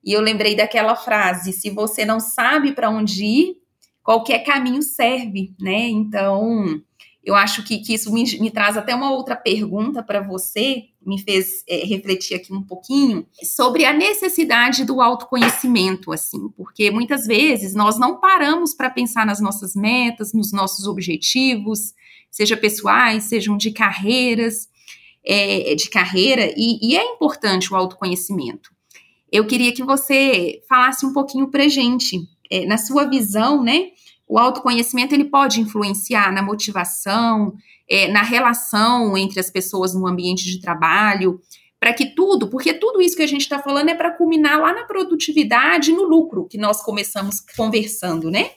E 0.01 0.13
eu 0.13 0.21
lembrei 0.21 0.55
daquela 0.55 0.95
frase: 0.95 1.51
se 1.51 1.69
você 1.69 2.05
não 2.05 2.21
sabe 2.21 2.71
para 2.71 2.89
onde 2.89 3.25
ir, 3.25 3.57
qualquer 4.01 4.45
caminho 4.45 4.81
serve, 4.81 5.53
né? 5.59 5.89
Então, 5.89 6.81
eu 7.23 7.35
acho 7.35 7.63
que, 7.63 7.77
que 7.79 7.93
isso 7.93 8.11
me, 8.11 8.23
me 8.39 8.49
traz 8.49 8.75
até 8.75 8.95
uma 8.95 9.11
outra 9.11 9.35
pergunta 9.35 10.01
para 10.01 10.21
você, 10.21 10.85
me 11.05 11.19
fez 11.21 11.63
é, 11.67 11.85
refletir 11.85 12.35
aqui 12.35 12.51
um 12.51 12.63
pouquinho 12.63 13.27
sobre 13.43 13.85
a 13.85 13.93
necessidade 13.93 14.83
do 14.83 15.01
autoconhecimento, 15.01 16.11
assim, 16.11 16.49
porque 16.57 16.89
muitas 16.89 17.27
vezes 17.27 17.75
nós 17.75 17.99
não 17.99 18.19
paramos 18.19 18.73
para 18.73 18.89
pensar 18.89 19.25
nas 19.25 19.39
nossas 19.39 19.75
metas, 19.75 20.33
nos 20.33 20.51
nossos 20.51 20.87
objetivos, 20.87 21.93
seja 22.31 22.57
pessoais, 22.57 23.25
sejam 23.25 23.55
de 23.55 23.71
carreiras, 23.71 24.67
é, 25.23 25.75
de 25.75 25.89
carreira, 25.89 26.51
e, 26.57 26.79
e, 26.81 26.97
é 26.97 27.13
importante 27.13 27.71
o 27.71 27.75
autoconhecimento. 27.75 28.71
Eu 29.31 29.45
queria 29.45 29.71
que 29.71 29.83
você 29.83 30.61
falasse 30.67 31.05
um 31.05 31.13
pouquinho 31.13 31.49
para 31.49 31.67
gente, 31.67 32.19
é, 32.49 32.65
na 32.65 32.77
sua 32.77 33.05
visão, 33.05 33.63
né? 33.63 33.89
O 34.31 34.37
autoconhecimento 34.39 35.13
ele 35.13 35.25
pode 35.25 35.59
influenciar 35.59 36.31
na 36.31 36.41
motivação, 36.41 37.53
é, 37.85 38.07
na 38.07 38.23
relação 38.23 39.17
entre 39.17 39.41
as 39.41 39.49
pessoas 39.49 39.93
no 39.93 40.07
ambiente 40.07 40.45
de 40.45 40.61
trabalho, 40.61 41.41
para 41.77 41.93
que 41.93 42.15
tudo, 42.15 42.47
porque 42.47 42.73
tudo 42.73 43.01
isso 43.01 43.17
que 43.17 43.23
a 43.23 43.27
gente 43.27 43.41
está 43.41 43.59
falando 43.59 43.89
é 43.89 43.93
para 43.93 44.13
culminar 44.13 44.57
lá 44.57 44.73
na 44.73 44.85
produtividade, 44.85 45.91
no 45.91 46.03
lucro 46.03 46.47
que 46.47 46.57
nós 46.57 46.81
começamos 46.81 47.41
conversando, 47.57 48.31
né? 48.31 48.51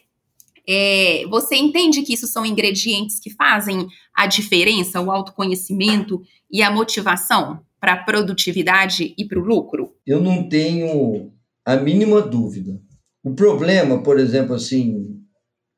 É, 0.64 1.26
você 1.28 1.56
entende 1.56 2.02
que 2.02 2.14
isso 2.14 2.28
são 2.28 2.46
ingredientes 2.46 3.18
que 3.18 3.30
fazem 3.30 3.88
a 4.14 4.28
diferença, 4.28 5.00
o 5.00 5.10
autoconhecimento 5.10 6.22
e 6.48 6.62
a 6.62 6.70
motivação 6.70 7.58
para 7.80 7.94
a 7.94 8.04
produtividade 8.04 9.12
e 9.18 9.24
para 9.24 9.40
o 9.40 9.44
lucro? 9.44 9.92
Eu 10.06 10.20
não 10.20 10.48
tenho 10.48 11.32
a 11.66 11.74
mínima 11.74 12.22
dúvida. 12.22 12.80
O 13.24 13.34
problema, 13.34 14.00
por 14.04 14.20
exemplo, 14.20 14.54
assim, 14.54 15.23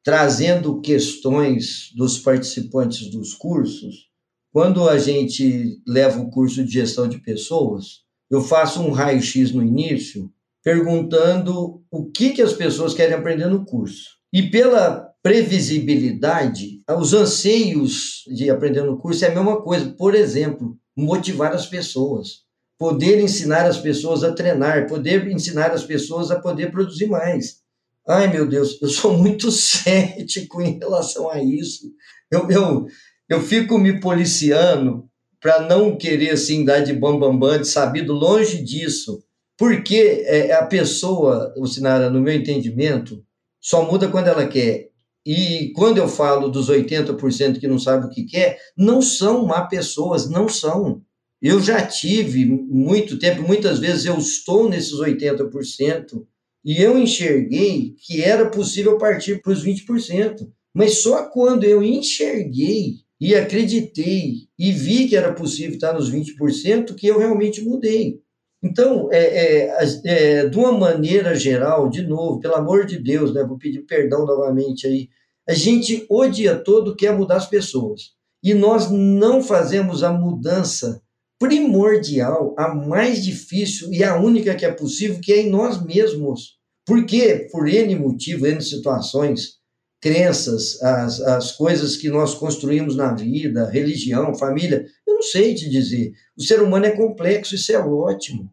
trazendo 0.07 0.81
questões 0.81 1.91
dos 1.97 2.17
participantes 2.17 3.11
dos 3.11 3.35
cursos. 3.35 4.07
Quando 4.53 4.89
a 4.89 4.99
gente 4.99 5.83
leva 5.85 6.21
o 6.21 6.31
curso 6.31 6.65
de 6.65 6.71
gestão 6.71 7.09
de 7.09 7.19
pessoas, 7.19 8.03
eu 8.31 8.41
faço 8.41 8.81
um 8.81 8.93
raio-x 8.93 9.51
no 9.51 9.65
início, 9.65 10.31
perguntando 10.63 11.83
o 11.91 12.09
que, 12.09 12.31
que 12.31 12.41
as 12.41 12.53
pessoas 12.53 12.95
querem 12.95 13.17
aprender 13.17 13.49
no 13.49 13.65
curso. 13.65 14.11
E 14.33 14.49
pela 14.49 15.13
previsibilidade, 15.25 16.83
os 16.97 17.13
anseios 17.13 18.23
de 18.29 18.49
aprender 18.49 18.85
no 18.85 18.99
curso 18.99 19.25
é 19.25 19.29
a 19.29 19.35
mesma 19.35 19.61
coisa. 19.61 19.93
Por 19.99 20.15
exemplo, 20.15 20.79
motivar 20.97 21.53
as 21.53 21.67
pessoas, 21.67 22.45
poder 22.79 23.21
ensinar 23.21 23.67
as 23.67 23.79
pessoas 23.79 24.23
a 24.23 24.33
treinar, 24.33 24.87
poder 24.87 25.27
ensinar 25.27 25.73
as 25.73 25.83
pessoas 25.83 26.31
a 26.31 26.39
poder 26.39 26.71
produzir 26.71 27.09
mais. 27.09 27.66
Ai, 28.09 28.33
meu 28.33 28.47
Deus, 28.47 28.81
eu 28.81 28.89
sou 28.89 29.19
muito 29.19 29.51
cético 29.53 30.63
em 30.63 30.79
relação 30.79 31.29
a 31.29 31.43
isso. 31.43 31.91
Eu, 32.31 32.49
eu, 32.51 32.87
eu 33.29 33.41
fico 33.41 33.79
me 33.79 34.01
policiando 34.01 35.09
para 35.41 35.61
não 35.61 35.97
querer 35.97 36.31
assim 36.31 36.65
dar 36.65 36.81
de 36.81 36.93
bambambam, 36.93 37.39
bam, 37.39 37.49
bam, 37.51 37.61
de 37.61 37.69
sabido, 37.69 38.13
longe 38.13 38.63
disso. 38.63 39.23
Porque 39.59 40.25
é, 40.27 40.53
a 40.53 40.65
pessoa, 40.67 41.53
Sinara, 41.67 42.11
no 42.11 42.21
meu 42.21 42.35
entendimento, 42.35 43.25
só 43.61 43.91
muda 43.91 44.09
quando 44.09 44.29
ela 44.29 44.47
quer. 44.47 44.91
E 45.25 45.73
quando 45.75 45.99
eu 45.99 46.07
falo 46.07 46.49
dos 46.49 46.71
80% 46.71 47.59
que 47.59 47.67
não 47.67 47.81
sabem 47.81 48.07
o 48.07 48.11
que 48.11 48.25
quer, 48.25 48.59
não 48.77 49.03
são 49.03 49.45
má 49.45 49.67
pessoas, 49.67 50.31
não 50.31 50.49
são. 50.49 51.03
Eu 51.43 51.61
já 51.61 51.85
tive 51.85 52.45
muito 52.45 53.19
tempo, 53.19 53.43
muitas 53.43 53.81
vezes 53.81 54.05
eu 54.05 54.17
estou 54.19 54.69
nesses 54.69 54.95
80%, 54.95 56.23
e 56.67 56.83
eu 56.83 56.99
enxerguei 56.99 57.95
que 57.97 58.21
era 58.21 58.51
possível 58.51 58.99
partir 58.99 59.41
para 59.41 59.53
os 59.53 59.65
20%. 59.65 60.49
Mas 60.75 61.01
só 61.01 61.23
quando 61.31 61.63
eu 61.63 61.81
enxerguei 61.81 62.97
e 63.21 63.37
acreditei 63.37 64.49
e 64.59 64.73
vi 64.73 65.07
que 65.07 65.17
era 65.17 65.33
possível 65.33 65.75
estar 65.75 65.93
nos 65.93 66.13
20% 66.13 66.97
que 66.97 67.07
eu 67.07 67.21
realmente 67.21 67.63
mudei. 67.63 68.21
Então, 68.61 69.09
é, 69.13 69.69
é, 69.69 69.71
é, 70.05 70.49
de 70.49 70.59
uma 70.59 70.73
maneira 70.73 71.37
geral, 71.37 71.89
de 71.89 72.03
novo, 72.03 72.41
pelo 72.41 72.57
amor 72.57 72.85
de 72.85 72.99
Deus, 72.99 73.33
né, 73.33 73.45
vou 73.45 73.57
pedir 73.57 73.87
perdão 73.87 74.27
novamente 74.27 74.89
aí, 74.89 75.09
a 75.49 75.55
gente 75.55 76.05
o 76.11 76.27
dia 76.27 76.57
todo 76.57 76.97
quer 76.97 77.17
mudar 77.17 77.37
as 77.37 77.49
pessoas. 77.49 78.11
E 78.43 78.53
nós 78.55 78.91
não 78.91 79.41
fazemos 79.41 80.03
a 80.03 80.13
mudança 80.13 81.01
primordial, 81.39 82.57
a 82.59 82.75
mais 82.75 83.25
difícil 83.25 83.93
e 83.93 84.03
a 84.03 84.17
única 84.17 84.55
que 84.57 84.65
é 84.65 84.73
possível, 84.73 85.21
que 85.21 85.33
é 85.33 85.43
em 85.43 85.51
nós 85.51 85.81
mesmos. 85.85 86.56
Porque, 86.87 87.49
por 87.50 87.69
N 87.69 87.97
motivo, 87.97 88.47
N 88.47 88.62
situações, 88.62 89.59
crenças, 90.00 90.81
as, 90.81 91.21
as 91.21 91.52
coisas 91.52 91.97
que 91.97 92.09
nós 92.09 92.35
construímos 92.35 92.95
na 92.95 93.12
vida, 93.12 93.69
religião, 93.69 94.35
família, 94.37 94.87
eu 95.05 95.14
não 95.14 95.23
sei 95.23 95.52
te 95.52 95.69
dizer. 95.69 96.12
O 96.37 96.43
ser 96.43 96.62
humano 96.62 96.87
é 96.87 96.93
complexo, 96.93 97.57
isso 97.57 97.73
é 97.73 97.78
ótimo. 97.78 98.49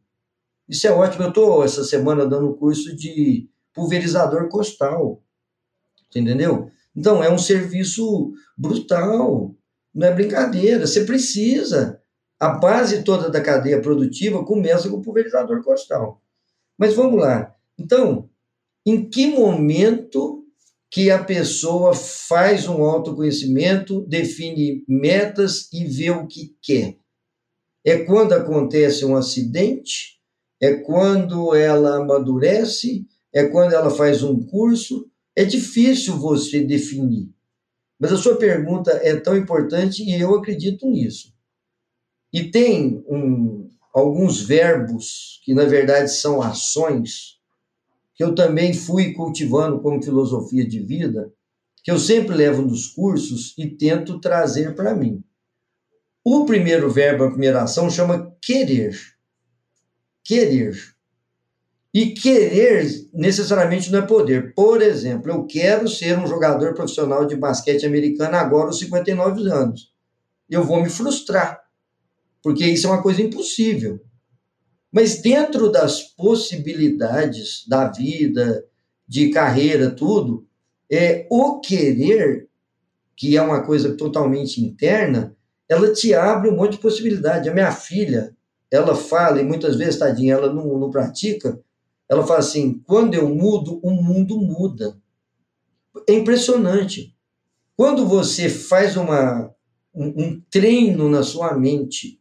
Isso 0.67 0.87
é 0.87 0.91
ótimo. 0.91 1.25
Eu 1.25 1.29
estou, 1.29 1.63
essa 1.63 1.83
semana, 1.83 2.25
dando 2.25 2.49
um 2.49 2.53
curso 2.53 2.95
de 2.95 3.47
pulverizador 3.71 4.49
costal. 4.49 5.21
Entendeu? 6.09 6.71
Então, 6.95 7.23
é 7.23 7.31
um 7.31 7.37
serviço 7.37 8.33
brutal, 8.57 9.55
não 9.93 10.07
é 10.07 10.11
brincadeira. 10.11 10.87
Você 10.87 11.03
precisa. 11.05 12.01
A 12.39 12.49
base 12.49 13.03
toda 13.03 13.29
da 13.29 13.41
cadeia 13.41 13.79
produtiva 13.79 14.43
começa 14.43 14.89
com 14.89 14.97
o 14.97 15.01
pulverizador 15.01 15.63
costal. 15.63 16.19
Mas 16.77 16.95
vamos 16.95 17.19
lá. 17.19 17.52
Então, 17.77 18.29
em 18.85 19.09
que 19.09 19.27
momento 19.27 20.45
que 20.91 21.09
a 21.09 21.23
pessoa 21.23 21.93
faz 21.93 22.67
um 22.67 22.83
autoconhecimento, 22.83 24.01
define 24.01 24.83
metas 24.87 25.71
e 25.73 25.85
vê 25.85 26.11
o 26.11 26.27
que 26.27 26.55
quer? 26.61 26.97
É 27.85 27.97
quando 28.05 28.33
acontece 28.33 29.03
um 29.03 29.15
acidente? 29.15 30.19
É 30.61 30.75
quando 30.75 31.55
ela 31.55 31.97
amadurece? 31.97 33.05
É 33.33 33.45
quando 33.45 33.73
ela 33.73 33.89
faz 33.89 34.21
um 34.23 34.39
curso? 34.45 35.09
É 35.35 35.43
difícil 35.43 36.17
você 36.17 36.63
definir. 36.63 37.29
Mas 37.99 38.11
a 38.11 38.17
sua 38.17 38.37
pergunta 38.37 38.91
é 39.03 39.15
tão 39.15 39.35
importante 39.35 40.03
e 40.03 40.13
eu 40.13 40.35
acredito 40.35 40.87
nisso. 40.87 41.33
E 42.31 42.49
tem 42.49 43.03
um, 43.07 43.69
alguns 43.93 44.41
verbos 44.41 45.39
que, 45.43 45.53
na 45.53 45.65
verdade, 45.65 46.11
são 46.11 46.41
ações, 46.41 47.32
que 48.15 48.23
eu 48.23 48.35
também 48.35 48.73
fui 48.73 49.13
cultivando 49.13 49.79
como 49.79 50.03
filosofia 50.03 50.67
de 50.67 50.79
vida, 50.79 51.31
que 51.83 51.91
eu 51.91 51.99
sempre 51.99 52.35
levo 52.35 52.61
nos 52.61 52.87
cursos 52.87 53.53
e 53.57 53.67
tento 53.67 54.19
trazer 54.19 54.75
para 54.75 54.95
mim. 54.95 55.23
O 56.23 56.45
primeiro 56.45 56.89
verbo, 56.89 57.25
a 57.25 57.29
primeira 57.29 57.63
ação, 57.63 57.89
chama 57.89 58.33
querer. 58.41 58.97
Querer. 60.23 60.77
E 61.93 62.11
querer 62.11 62.87
necessariamente 63.13 63.91
não 63.91 63.99
é 63.99 64.01
poder. 64.01 64.53
Por 64.53 64.81
exemplo, 64.81 65.31
eu 65.31 65.45
quero 65.45 65.87
ser 65.87 66.17
um 66.17 66.25
jogador 66.25 66.73
profissional 66.73 67.25
de 67.25 67.35
basquete 67.35 67.85
americano 67.85 68.35
agora 68.35 68.67
aos 68.67 68.79
59 68.79 69.47
anos. 69.51 69.91
Eu 70.49 70.63
vou 70.63 70.81
me 70.81 70.89
frustrar, 70.89 71.61
porque 72.41 72.65
isso 72.65 72.87
é 72.87 72.89
uma 72.89 73.03
coisa 73.03 73.21
impossível. 73.21 73.99
Mas 74.93 75.19
dentro 75.19 75.71
das 75.71 76.03
possibilidades 76.03 77.65
da 77.67 77.89
vida, 77.89 78.63
de 79.07 79.29
carreira, 79.29 79.89
tudo, 79.89 80.45
é 80.87 81.25
o 81.31 81.59
querer, 81.59 82.47
que 83.15 83.35
é 83.35 83.41
uma 83.41 83.63
coisa 83.63 83.97
totalmente 83.97 84.61
interna, 84.61 85.35
ela 85.67 85.91
te 85.91 86.13
abre 86.13 86.47
um 86.47 86.55
monte 86.55 86.73
de 86.73 86.77
possibilidade. 86.77 87.49
A 87.49 87.53
minha 87.53 87.71
filha, 87.71 88.37
ela 88.69 88.93
fala, 88.95 89.41
e 89.41 89.43
muitas 89.43 89.77
vezes, 89.77 89.97
tadinha, 89.97 90.35
ela 90.35 90.53
não, 90.53 90.77
não 90.77 90.91
pratica, 90.91 91.59
ela 92.07 92.25
fala 92.27 92.39
assim: 92.39 92.79
quando 92.85 93.15
eu 93.15 93.27
mudo, 93.27 93.79
o 93.81 93.89
mundo 93.89 94.39
muda. 94.39 94.95
É 96.07 96.13
impressionante. 96.13 97.15
Quando 97.75 98.05
você 98.05 98.47
faz 98.47 98.95
uma, 98.95 99.51
um, 99.91 100.23
um 100.23 100.41
treino 100.51 101.09
na 101.09 101.23
sua 101.23 101.57
mente 101.57 102.19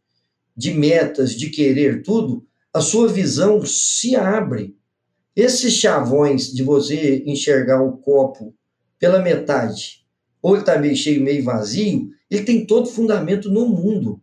de 0.57 0.73
metas, 0.73 1.35
de 1.35 1.51
querer 1.51 2.01
tudo, 2.01 2.47
a 2.73 2.81
sua 2.81 3.07
visão 3.07 3.63
se 3.65 4.15
abre. 4.15 4.75
Esses 5.35 5.73
chavões 5.73 6.51
de 6.51 6.63
você 6.63 7.23
enxergar 7.25 7.81
o 7.81 7.97
copo 7.97 8.53
pela 8.99 9.21
metade, 9.21 10.05
ou 10.41 10.53
ele 10.53 10.61
está 10.61 10.77
meio 10.77 10.95
cheio, 10.95 11.23
meio 11.23 11.43
vazio, 11.43 12.09
ele 12.29 12.43
tem 12.43 12.65
todo 12.65 12.89
fundamento 12.89 13.49
no 13.51 13.67
mundo. 13.67 14.21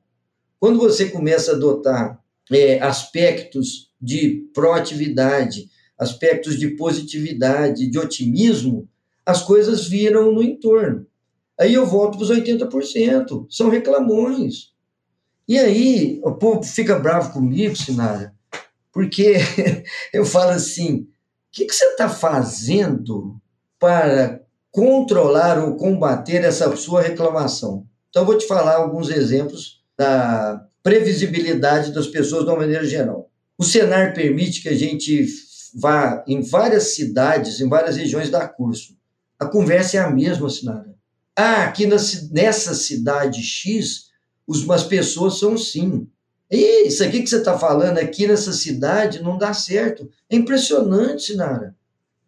Quando 0.58 0.78
você 0.78 1.08
começa 1.08 1.52
a 1.52 1.54
adotar 1.54 2.20
é, 2.50 2.80
aspectos 2.80 3.92
de 4.00 4.48
proatividade, 4.52 5.68
aspectos 5.98 6.58
de 6.58 6.68
positividade, 6.76 7.88
de 7.88 7.98
otimismo, 7.98 8.88
as 9.24 9.42
coisas 9.42 9.86
viram 9.86 10.32
no 10.32 10.42
entorno. 10.42 11.06
Aí 11.58 11.74
eu 11.74 11.86
volto 11.86 12.16
para 12.16 12.24
os 12.24 12.30
80%, 12.30 13.46
são 13.50 13.68
reclamões. 13.68 14.72
E 15.46 15.58
aí 15.58 16.20
o 16.24 16.32
povo 16.32 16.62
fica 16.62 16.98
bravo 16.98 17.32
comigo, 17.32 17.76
Sinara, 17.76 18.34
porque 18.92 19.34
eu 20.12 20.24
falo 20.24 20.50
assim: 20.50 21.00
o 21.00 21.06
que, 21.52 21.64
que 21.64 21.74
você 21.74 21.84
está 21.86 22.08
fazendo 22.08 23.40
para 23.78 24.40
controlar 24.70 25.58
ou 25.58 25.76
combater 25.76 26.44
essa 26.44 26.74
sua 26.76 27.02
reclamação? 27.02 27.86
Então, 28.08 28.22
eu 28.22 28.26
vou 28.26 28.38
te 28.38 28.46
falar 28.46 28.76
alguns 28.76 29.08
exemplos 29.08 29.82
da 29.96 30.66
previsibilidade 30.82 31.92
das 31.92 32.06
pessoas 32.06 32.44
de 32.44 32.50
uma 32.50 32.58
maneira 32.58 32.84
geral. 32.84 33.30
O 33.56 33.64
Senar 33.64 34.14
permite 34.14 34.62
que 34.62 34.68
a 34.68 34.74
gente 34.74 35.26
vá 35.74 36.24
em 36.26 36.40
várias 36.40 36.94
cidades, 36.94 37.60
em 37.60 37.68
várias 37.68 37.96
regiões 37.96 38.30
da 38.30 38.48
curso. 38.48 38.96
A 39.38 39.46
conversa 39.46 39.98
é 39.98 40.00
a 40.00 40.10
mesma, 40.10 40.48
Sinara. 40.50 40.94
Ah, 41.36 41.64
aqui 41.64 41.86
nessa 41.86 42.74
cidade 42.74 43.42
X, 43.42 44.06
as 44.70 44.84
pessoas 44.84 45.38
são 45.38 45.56
sim. 45.56 46.08
Isso 46.50 47.04
aqui 47.04 47.22
que 47.22 47.28
você 47.28 47.36
está 47.36 47.56
falando 47.58 47.98
aqui 47.98 48.26
nessa 48.26 48.52
cidade 48.52 49.22
não 49.22 49.38
dá 49.38 49.54
certo. 49.54 50.10
É 50.28 50.36
impressionante, 50.36 51.22
Sinara. 51.22 51.76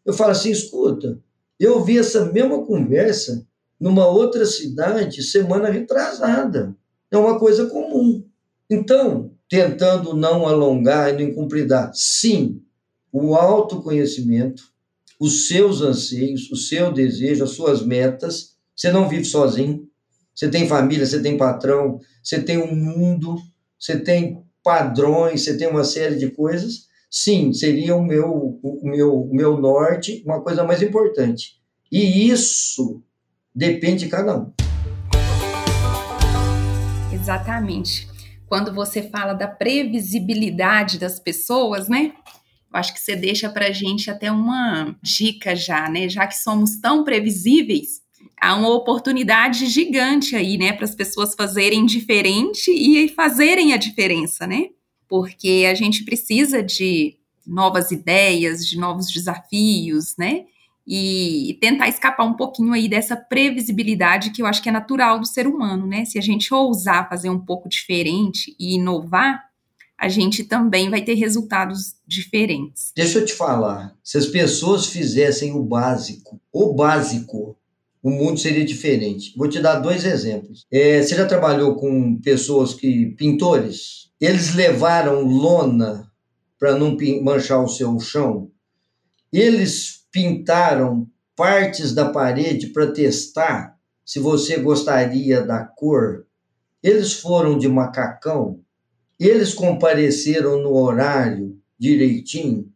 Eu 0.05 0.13
falo 0.13 0.31
assim, 0.31 0.51
escuta, 0.51 1.19
eu 1.59 1.83
vi 1.85 1.99
essa 1.99 2.25
mesma 2.27 2.65
conversa 2.65 3.47
numa 3.79 4.07
outra 4.07 4.47
cidade 4.47 5.23
semana 5.23 5.69
retrasada. 5.69 6.77
É 7.11 7.17
uma 7.17 7.39
coisa 7.39 7.67
comum. 7.67 8.25
Então, 8.71 9.33
tentando 9.49 10.15
não 10.15 10.47
alongar 10.47 11.11
e 11.11 11.13
não 11.13 11.31
incumpridar. 11.31 11.91
Sim, 11.93 12.63
o 13.13 13.35
autoconhecimento, 13.35 14.63
os 15.21 15.47
seus 15.47 15.83
anseios, 15.83 16.51
o 16.51 16.57
seu 16.57 16.93
desejo, 16.93 17.45
as 17.45 17.51
suas 17.51 17.85
metas. 17.85 18.57
Você 18.75 18.91
não 18.91 19.09
vive 19.09 19.25
sozinho. 19.25 19.89
Você 20.35 20.49
tem 20.49 20.67
família, 20.67 21.05
você 21.05 21.21
tem 21.21 21.37
patrão, 21.37 22.01
você 22.23 22.41
tem 22.41 22.59
um 22.59 22.75
mundo, 22.75 23.37
você 23.83 23.99
tem 23.99 24.45
padrões, 24.63 25.43
você 25.43 25.57
tem 25.57 25.67
uma 25.67 25.83
série 25.83 26.17
de 26.17 26.31
coisas. 26.31 26.87
Sim, 27.11 27.53
seria 27.53 27.97
o 27.97 28.05
meu, 28.05 28.61
o 28.63 28.81
meu, 28.85 29.23
o 29.23 29.35
meu 29.35 29.61
norte, 29.61 30.23
uma 30.25 30.41
coisa 30.41 30.63
mais 30.63 30.81
importante. 30.83 31.61
E 31.91 32.29
isso 32.31 33.03
depende 33.53 34.05
de 34.05 34.11
cada 34.11 34.39
um. 34.39 34.53
Exatamente 37.13 38.13
quando 38.53 38.71
você 38.71 39.03
fala 39.09 39.33
da 39.33 39.49
previsibilidade 39.49 40.99
das 40.99 41.19
pessoas, 41.19 41.89
né? 41.89 42.13
Eu 42.71 42.79
acho 42.79 42.93
que 42.93 43.01
você 43.01 43.17
deixa 43.17 43.49
para 43.49 43.73
gente 43.73 44.11
até 44.11 44.31
uma 44.31 44.95
dica 45.03 45.57
já, 45.57 45.89
né? 45.89 46.07
Já 46.07 46.27
que 46.27 46.37
somos 46.37 46.79
tão 46.79 47.03
previsíveis, 47.03 48.02
há 48.43 48.57
uma 48.57 48.71
oportunidade 48.71 49.67
gigante 49.67 50.35
aí, 50.35 50.59
né, 50.59 50.73
para 50.73 50.85
as 50.85 50.97
pessoas 50.97 51.33
fazerem 51.35 51.87
diferente 51.87 52.73
e 52.73 53.09
fazerem 53.09 53.73
a 53.73 53.77
diferença, 53.77 54.49
né? 54.49 54.71
Porque 55.09 55.65
a 55.71 55.75
gente 55.75 56.05
precisa 56.05 56.61
de 56.61 57.17
novas 57.47 57.93
ideias, 57.93 58.67
de 58.67 58.77
novos 58.79 59.13
desafios, 59.13 60.17
né? 60.19 60.47
e 60.85 61.59
tentar 61.61 61.89
escapar 61.89 62.25
um 62.25 62.35
pouquinho 62.35 62.73
aí 62.73 62.89
dessa 62.89 63.15
previsibilidade 63.15 64.31
que 64.31 64.43
eu 64.43 64.47
acho 64.47 64.61
que 64.61 64.69
é 64.69 64.73
natural 64.73 65.21
do 65.21 65.27
ser 65.27 65.47
humano, 65.47 65.87
né? 65.87 66.05
Se 66.05 66.19
a 66.19 66.21
gente 66.21 66.53
ousar 66.53 67.09
fazer 67.09 67.31
um 67.31 67.39
pouco 67.39 67.69
diferente 67.69 68.57
e 68.59 68.75
inovar, 68.75 69.45
a 69.97 70.09
gente 70.09 70.43
também 70.43 70.91
vai 70.91 71.01
ter 71.01 71.15
resultados 71.15 71.95
diferentes. 72.05 72.93
Deixa 72.97 73.21
eu 73.21 73.25
te 73.25 73.33
falar, 73.33 73.95
se 74.03 74.19
as 74.19 74.27
pessoas 74.27 74.87
fizessem 74.87 75.53
o 75.53 75.63
básico, 75.63 76.41
o 76.53 76.75
básico, 76.75 77.57
o 78.03 78.11
mundo 78.11 78.41
seria 78.41 78.65
diferente. 78.65 79.33
Vou 79.37 79.49
te 79.49 79.61
dar 79.61 79.79
dois 79.79 80.05
exemplos. 80.05 80.67
É, 80.71 81.01
você 81.01 81.15
já 81.15 81.27
trabalhou 81.27 81.77
com 81.77 82.21
pessoas 82.21 82.75
que 82.75 83.15
pintores? 83.17 84.11
Eles 84.21 84.55
levaram 84.55 85.23
lona 85.23 86.11
para 86.59 86.77
não 86.77 86.97
manchar 87.23 87.63
o 87.63 87.69
seu 87.69 87.99
chão. 88.01 88.51
Eles 89.33 90.05
pintaram 90.11 91.09
partes 91.37 91.95
da 91.95 92.11
parede 92.11 92.69
para 92.69 92.93
testar 92.93 93.77
se 94.05 94.19
você 94.19 94.59
gostaria 94.59 95.41
da 95.41 95.65
cor. 95.65 96.27
Eles 96.83 97.13
foram 97.13 97.57
de 97.57 97.69
macacão, 97.69 98.61
eles 99.19 99.55
compareceram 99.55 100.61
no 100.61 100.75
horário 100.75 101.57
direitinho, 101.79 102.69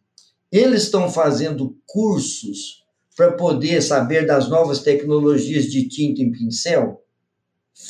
eles 0.50 0.84
estão 0.84 1.10
fazendo 1.10 1.76
cursos 1.84 2.85
para 3.16 3.32
poder 3.32 3.80
saber 3.80 4.26
das 4.26 4.48
novas 4.48 4.80
tecnologias 4.80 5.64
de 5.64 5.88
tinta 5.88 6.20
em 6.22 6.30
pincel? 6.30 7.02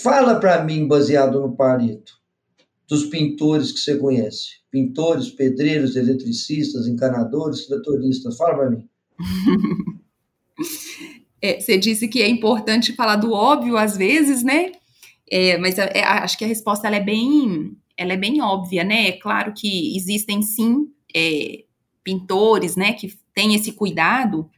Fala 0.02 0.36
para 0.36 0.62
mim, 0.64 0.86
baseado 0.86 1.40
no 1.40 1.56
Pareto, 1.56 2.12
dos 2.88 3.06
pintores 3.06 3.72
que 3.72 3.80
você 3.80 3.96
conhece. 3.96 4.60
Pintores, 4.70 5.28
pedreiros, 5.30 5.96
eletricistas, 5.96 6.86
encanadores, 6.86 7.66
tratoristas. 7.66 8.36
Fala 8.36 8.56
para 8.56 8.70
mim. 8.70 8.88
É, 11.42 11.60
você 11.60 11.76
disse 11.76 12.08
que 12.08 12.22
é 12.22 12.28
importante 12.28 12.94
falar 12.94 13.16
do 13.16 13.30
óbvio 13.30 13.76
às 13.76 13.94
vezes, 13.94 14.42
né? 14.42 14.72
É, 15.30 15.58
mas 15.58 15.78
é, 15.78 16.02
acho 16.02 16.38
que 16.38 16.44
a 16.46 16.48
resposta 16.48 16.86
ela 16.86 16.96
é 16.96 17.04
bem, 17.04 17.76
ela 17.94 18.14
é 18.14 18.16
bem 18.16 18.40
óbvia, 18.40 18.82
né? 18.82 19.08
É 19.08 19.12
claro 19.12 19.52
que 19.54 19.94
existem 19.94 20.40
sim 20.40 20.88
é, 21.14 21.64
pintores, 22.02 22.74
né, 22.74 22.92
que 22.92 23.12
têm 23.34 23.54
esse 23.54 23.72
cuidado, 23.72 24.48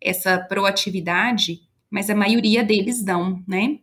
essa 0.00 0.38
proatividade, 0.38 1.60
mas 1.90 2.10
a 2.10 2.14
maioria 2.14 2.62
deles 2.64 3.04
não, 3.04 3.42
né? 3.46 3.78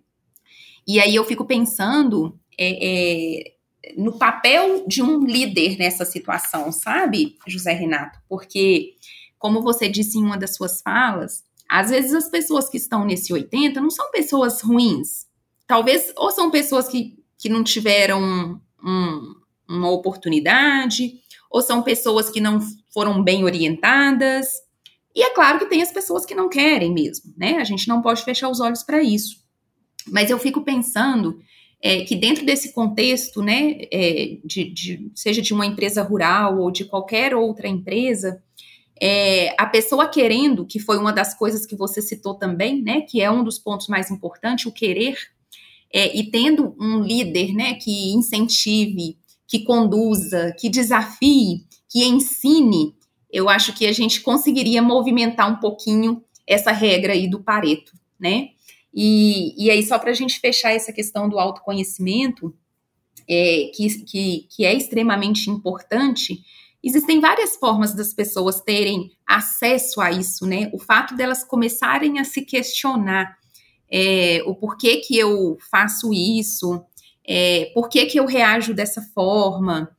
E 0.87 0.99
aí 0.99 1.15
eu 1.15 1.23
fico 1.23 1.45
pensando 1.45 2.37
é, 2.57 3.39
é, 3.39 3.53
no 3.97 4.17
papel 4.17 4.85
de 4.87 5.01
um 5.01 5.25
líder 5.25 5.77
nessa 5.77 6.05
situação, 6.05 6.71
sabe, 6.71 7.37
José 7.47 7.73
Renato? 7.73 8.19
Porque, 8.27 8.95
como 9.37 9.61
você 9.61 9.87
disse 9.87 10.17
em 10.17 10.23
uma 10.23 10.37
das 10.37 10.55
suas 10.55 10.81
falas, 10.81 11.43
às 11.69 11.89
vezes 11.89 12.13
as 12.13 12.29
pessoas 12.29 12.69
que 12.69 12.77
estão 12.77 13.05
nesse 13.05 13.33
80 13.33 13.81
não 13.81 13.89
são 13.89 14.11
pessoas 14.11 14.61
ruins. 14.61 15.25
Talvez, 15.65 16.11
ou 16.15 16.29
são 16.31 16.51
pessoas 16.51 16.87
que, 16.87 17.17
que 17.37 17.49
não 17.49 17.63
tiveram 17.63 18.61
um, 18.83 19.35
uma 19.67 19.89
oportunidade, 19.89 21.19
ou 21.49 21.61
são 21.61 21.81
pessoas 21.81 22.29
que 22.29 22.41
não 22.41 22.59
foram 22.93 23.23
bem 23.23 23.43
orientadas. 23.43 24.47
E 25.15 25.23
é 25.23 25.29
claro 25.29 25.59
que 25.59 25.65
tem 25.65 25.81
as 25.81 25.91
pessoas 25.91 26.25
que 26.25 26.33
não 26.33 26.49
querem 26.49 26.91
mesmo, 26.91 27.33
né? 27.37 27.57
A 27.57 27.63
gente 27.63 27.87
não 27.87 28.01
pode 28.01 28.23
fechar 28.23 28.49
os 28.49 28.59
olhos 28.59 28.83
para 28.83 29.01
isso. 29.01 29.43
Mas 30.07 30.29
eu 30.29 30.39
fico 30.39 30.61
pensando 30.61 31.39
é, 31.81 32.01
que 32.03 32.15
dentro 32.15 32.45
desse 32.45 32.73
contexto, 32.73 33.41
né, 33.41 33.81
é, 33.91 34.37
de, 34.43 34.69
de, 34.69 35.11
seja 35.13 35.41
de 35.41 35.53
uma 35.53 35.65
empresa 35.65 36.01
rural 36.01 36.59
ou 36.59 36.71
de 36.71 36.85
qualquer 36.85 37.35
outra 37.35 37.67
empresa, 37.67 38.41
é, 39.01 39.53
a 39.57 39.65
pessoa 39.65 40.07
querendo, 40.07 40.65
que 40.65 40.79
foi 40.79 40.97
uma 40.97 41.11
das 41.11 41.37
coisas 41.37 41.65
que 41.65 41.75
você 41.75 42.01
citou 42.01 42.35
também, 42.35 42.81
né, 42.81 43.01
que 43.01 43.21
é 43.21 43.29
um 43.29 43.43
dos 43.43 43.59
pontos 43.59 43.87
mais 43.87 44.09
importantes, 44.09 44.65
o 44.65 44.71
querer, 44.71 45.17
é, 45.93 46.17
e 46.17 46.31
tendo 46.31 46.73
um 46.79 47.01
líder, 47.01 47.53
né, 47.53 47.73
que 47.73 48.13
incentive, 48.13 49.17
que 49.45 49.59
conduza, 49.65 50.55
que 50.57 50.69
desafie, 50.69 51.65
que 51.89 52.05
ensine, 52.05 52.95
eu 53.33 53.49
acho 53.49 53.73
que 53.73 53.87
a 53.87 53.91
gente 53.91 54.21
conseguiria 54.21 54.79
movimentar 54.79 55.51
um 55.51 55.55
pouquinho 55.55 56.23
essa 56.45 56.71
regra 56.71 57.13
aí 57.13 57.27
do 57.27 57.41
Pareto, 57.41 57.91
né? 58.19 58.49
E, 58.93 59.55
e 59.57 59.71
aí, 59.71 59.81
só 59.81 59.97
para 59.97 60.11
a 60.11 60.13
gente 60.13 60.39
fechar 60.39 60.71
essa 60.71 60.93
questão 60.93 61.27
do 61.27 61.39
autoconhecimento, 61.39 62.55
é, 63.27 63.71
que, 63.73 64.03
que, 64.03 64.47
que 64.55 64.65
é 64.65 64.73
extremamente 64.73 65.49
importante, 65.49 66.43
existem 66.83 67.19
várias 67.19 67.55
formas 67.55 67.95
das 67.95 68.13
pessoas 68.13 68.61
terem 68.61 69.11
acesso 69.25 69.99
a 69.99 70.11
isso, 70.11 70.45
né? 70.45 70.69
O 70.71 70.77
fato 70.77 71.15
delas 71.15 71.43
começarem 71.43 72.19
a 72.19 72.23
se 72.23 72.43
questionar 72.43 73.35
é, 73.91 74.43
o 74.45 74.53
porquê 74.53 74.97
que 74.97 75.17
eu 75.17 75.57
faço 75.71 76.13
isso, 76.13 76.85
é, 77.27 77.71
por 77.73 77.89
que, 77.89 78.05
que 78.05 78.19
eu 78.19 78.27
reajo 78.27 78.75
dessa 78.75 79.01
forma, 79.01 79.89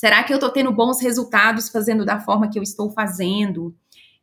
será 0.00 0.24
que 0.24 0.32
eu 0.32 0.36
estou 0.36 0.50
tendo 0.50 0.72
bons 0.72 1.00
resultados 1.02 1.68
fazendo 1.68 2.04
da 2.04 2.18
forma 2.18 2.48
que 2.48 2.58
eu 2.58 2.62
estou 2.62 2.90
fazendo? 2.90 3.74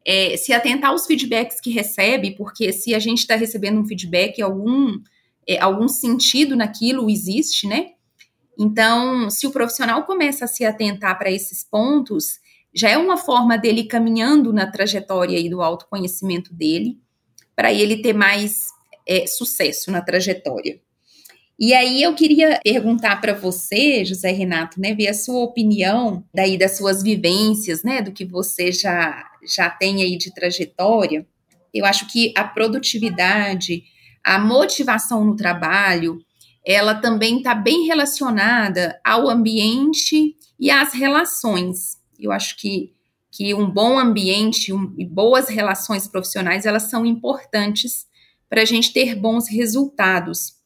é, 0.07 0.37
se 0.37 0.53
atentar 0.53 0.91
aos 0.91 1.05
feedbacks 1.05 1.59
que 1.59 1.69
recebe, 1.69 2.31
porque 2.31 2.71
se 2.71 2.95
a 2.95 2.99
gente 2.99 3.19
está 3.19 3.35
recebendo 3.35 3.81
um 3.81 3.85
feedback, 3.85 4.41
algum, 4.41 4.97
é, 5.45 5.59
algum 5.59 5.89
sentido 5.89 6.55
naquilo 6.55 7.09
existe, 7.09 7.67
né? 7.67 7.89
Então, 8.57 9.29
se 9.29 9.45
o 9.45 9.51
profissional 9.51 10.05
começa 10.05 10.45
a 10.45 10.47
se 10.47 10.63
atentar 10.63 11.19
para 11.19 11.29
esses 11.29 11.61
pontos, 11.61 12.39
já 12.73 12.89
é 12.89 12.97
uma 12.97 13.17
forma 13.17 13.57
dele 13.57 13.83
caminhando 13.83 14.53
na 14.53 14.71
trajetória 14.71 15.37
aí 15.37 15.49
do 15.49 15.61
autoconhecimento 15.61 16.53
dele, 16.53 16.97
para 17.53 17.73
ele 17.73 18.01
ter 18.01 18.13
mais 18.13 18.69
é, 19.05 19.27
sucesso 19.27 19.91
na 19.91 19.99
trajetória. 19.99 20.79
E 21.59 21.73
aí 21.73 22.03
eu 22.03 22.13
queria 22.13 22.59
perguntar 22.63 23.19
para 23.19 23.33
você, 23.33 24.05
José 24.05 24.31
Renato, 24.31 24.79
né, 24.79 24.93
ver 24.93 25.07
a 25.07 25.13
sua 25.13 25.43
opinião 25.43 26.23
daí 26.31 26.55
das 26.55 26.77
suas 26.77 27.01
vivências, 27.01 27.81
né, 27.83 27.99
do 28.01 28.11
que 28.11 28.23
você 28.25 28.71
já 28.71 29.25
já 29.47 29.69
tem 29.69 30.03
aí 30.03 30.17
de 30.17 30.33
trajetória. 30.33 31.25
Eu 31.73 31.85
acho 31.85 32.07
que 32.07 32.33
a 32.35 32.43
produtividade, 32.43 33.83
a 34.23 34.37
motivação 34.37 35.23
no 35.23 35.35
trabalho, 35.35 36.19
ela 36.65 36.95
também 36.95 37.37
está 37.37 37.55
bem 37.55 37.87
relacionada 37.87 38.99
ao 39.03 39.29
ambiente 39.29 40.35
e 40.59 40.69
às 40.69 40.93
relações. 40.93 41.97
Eu 42.19 42.31
acho 42.31 42.57
que, 42.57 42.93
que 43.31 43.53
um 43.53 43.69
bom 43.69 43.97
ambiente 43.97 44.73
um, 44.73 44.93
e 44.97 45.05
boas 45.05 45.47
relações 45.47 46.07
profissionais, 46.07 46.65
elas 46.65 46.83
são 46.83 47.05
importantes 47.05 48.05
para 48.49 48.63
a 48.63 48.65
gente 48.65 48.91
ter 48.91 49.15
bons 49.15 49.47
resultados. 49.47 50.56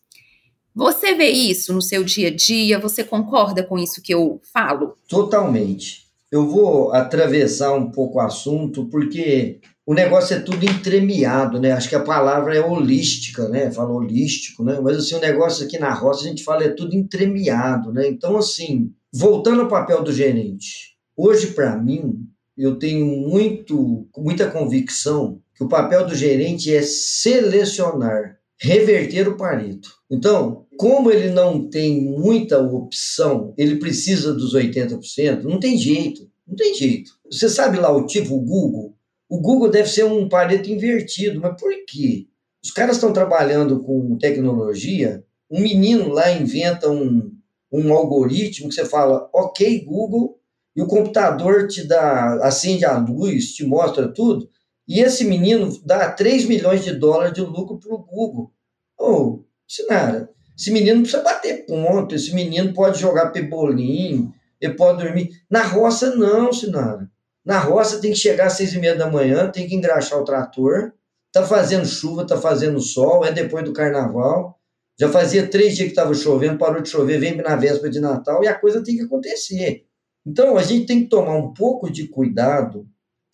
Você 0.76 1.14
vê 1.16 1.30
isso 1.30 1.74
no 1.74 1.82
seu 1.82 2.04
dia 2.04 2.30
a 2.30 2.36
dia? 2.36 2.80
Você 2.80 3.04
concorda 3.04 3.64
com 3.64 3.78
isso 3.78 4.02
que 4.02 4.14
eu 4.14 4.40
falo? 4.54 4.96
Totalmente. 5.08 6.06
Eu 6.32 6.48
vou 6.48 6.94
atravessar 6.94 7.74
um 7.74 7.92
pouco 7.92 8.18
o 8.18 8.22
assunto, 8.22 8.86
porque 8.86 9.60
o 9.86 9.94
negócio 9.94 10.36
é 10.36 10.40
tudo 10.40 10.64
entremeado, 10.64 11.60
né? 11.60 11.74
Acho 11.74 11.90
que 11.90 11.96
a 11.96 12.04
palavra 12.04 12.56
é 12.56 12.62
holística, 12.62 13.50
né? 13.50 13.70
Fala 13.72 13.92
holístico, 13.92 14.64
né? 14.64 14.80
Mas 14.82 14.98
assim, 14.98 15.16
o 15.16 15.20
negócio 15.20 15.66
aqui 15.66 15.78
na 15.78 15.94
roça 15.94 16.24
a 16.24 16.28
gente 16.30 16.44
fala 16.44 16.64
é 16.64 16.70
tudo 16.70 16.96
entremeado, 16.96 17.92
né? 17.92 18.08
Então, 18.08 18.38
assim, 18.38 18.94
voltando 19.12 19.64
ao 19.64 19.68
papel 19.68 20.02
do 20.02 20.14
gerente, 20.14 20.96
hoje, 21.18 21.48
para 21.48 21.76
mim, 21.76 22.26
eu 22.58 22.78
tenho 22.78 23.06
muito, 23.06 24.08
muita 24.16 24.50
convicção 24.50 25.42
que 25.54 25.64
o 25.64 25.68
papel 25.68 26.06
do 26.08 26.16
gerente 26.16 26.74
é 26.74 26.82
selecionar, 26.82 28.38
reverter 28.58 29.28
o 29.28 29.36
Pareto. 29.36 29.90
Então, 30.12 30.66
como 30.78 31.10
ele 31.10 31.30
não 31.30 31.70
tem 31.70 32.02
muita 32.02 32.60
opção, 32.60 33.54
ele 33.58 33.78
precisa 33.78 34.34
dos 34.34 34.54
80%, 34.54 35.44
não 35.44 35.58
tem 35.58 35.78
jeito, 35.78 36.30
não 36.46 36.54
tem 36.54 36.76
jeito. 36.76 37.14
Você 37.32 37.48
sabe 37.48 37.80
lá 37.80 37.96
o 37.96 38.06
tipo, 38.06 38.38
Google? 38.42 38.94
O 39.30 39.40
Google 39.40 39.70
deve 39.70 39.88
ser 39.88 40.04
um 40.04 40.28
Pareto 40.28 40.70
invertido, 40.70 41.40
mas 41.40 41.56
por 41.58 41.72
quê? 41.88 42.28
Os 42.62 42.72
caras 42.72 42.98
estão 42.98 43.14
trabalhando 43.14 43.82
com 43.82 44.18
tecnologia, 44.18 45.24
um 45.50 45.62
menino 45.62 46.10
lá 46.10 46.30
inventa 46.30 46.92
um, 46.92 47.32
um 47.72 47.94
algoritmo 47.94 48.68
que 48.68 48.76
você 48.76 48.84
fala, 48.84 49.30
ok, 49.34 49.86
Google, 49.86 50.38
e 50.76 50.82
o 50.82 50.88
computador 50.88 51.68
te 51.68 51.88
dá, 51.88 52.36
acende 52.46 52.84
a 52.84 52.98
luz, 52.98 53.54
te 53.54 53.66
mostra 53.66 54.10
tudo, 54.10 54.50
e 54.86 55.00
esse 55.00 55.24
menino 55.24 55.72
dá 55.86 56.12
3 56.12 56.46
milhões 56.46 56.84
de 56.84 56.94
dólares 56.94 57.34
de 57.34 57.42
lucro 57.42 57.80
para 57.80 57.96
o 57.96 58.04
Google. 58.04 58.52
Oh, 59.00 59.44
Sinara, 59.72 60.30
esse 60.60 60.70
menino 60.70 61.02
precisa 61.02 61.24
bater 61.24 61.66
ponto, 61.66 62.14
esse 62.14 62.36
menino 62.36 62.74
pode 62.74 63.00
jogar 63.00 63.30
pebolim, 63.30 64.30
ele 64.60 64.74
pode 64.74 65.02
dormir. 65.02 65.30
Na 65.50 65.64
roça, 65.64 66.14
não, 66.14 66.52
Sinara. 66.52 67.10
Na 67.46 67.58
roça 67.58 68.02
tem 68.02 68.12
que 68.12 68.18
chegar 68.18 68.48
às 68.48 68.54
seis 68.54 68.74
e 68.74 68.80
meia 68.80 68.96
da 68.96 69.10
manhã, 69.10 69.50
tem 69.50 69.70
que 69.70 69.74
engraxar 69.74 70.20
o 70.20 70.26
trator, 70.26 70.92
tá 71.32 71.46
fazendo 71.46 71.86
chuva, 71.86 72.28
tá 72.28 72.36
fazendo 72.36 72.82
sol, 72.82 73.24
é 73.24 73.32
depois 73.32 73.64
do 73.64 73.72
carnaval. 73.72 74.60
Já 75.00 75.08
fazia 75.08 75.48
três 75.48 75.78
dias 75.78 75.88
que 75.88 75.94
estava 75.94 76.14
chovendo, 76.14 76.58
parou 76.58 76.82
de 76.82 76.90
chover, 76.90 77.18
vem 77.18 77.38
na 77.38 77.56
véspera 77.56 77.90
de 77.90 78.02
Natal 78.02 78.44
e 78.44 78.50
a 78.50 78.54
coisa 78.54 78.84
tem 78.84 78.98
que 78.98 79.04
acontecer. 79.04 79.86
Então, 80.28 80.58
a 80.58 80.64
gente 80.64 80.86
tem 80.86 81.04
que 81.04 81.10
tomar 81.10 81.38
um 81.38 81.54
pouco 81.54 81.90
de 81.90 82.10
cuidado, 82.10 82.86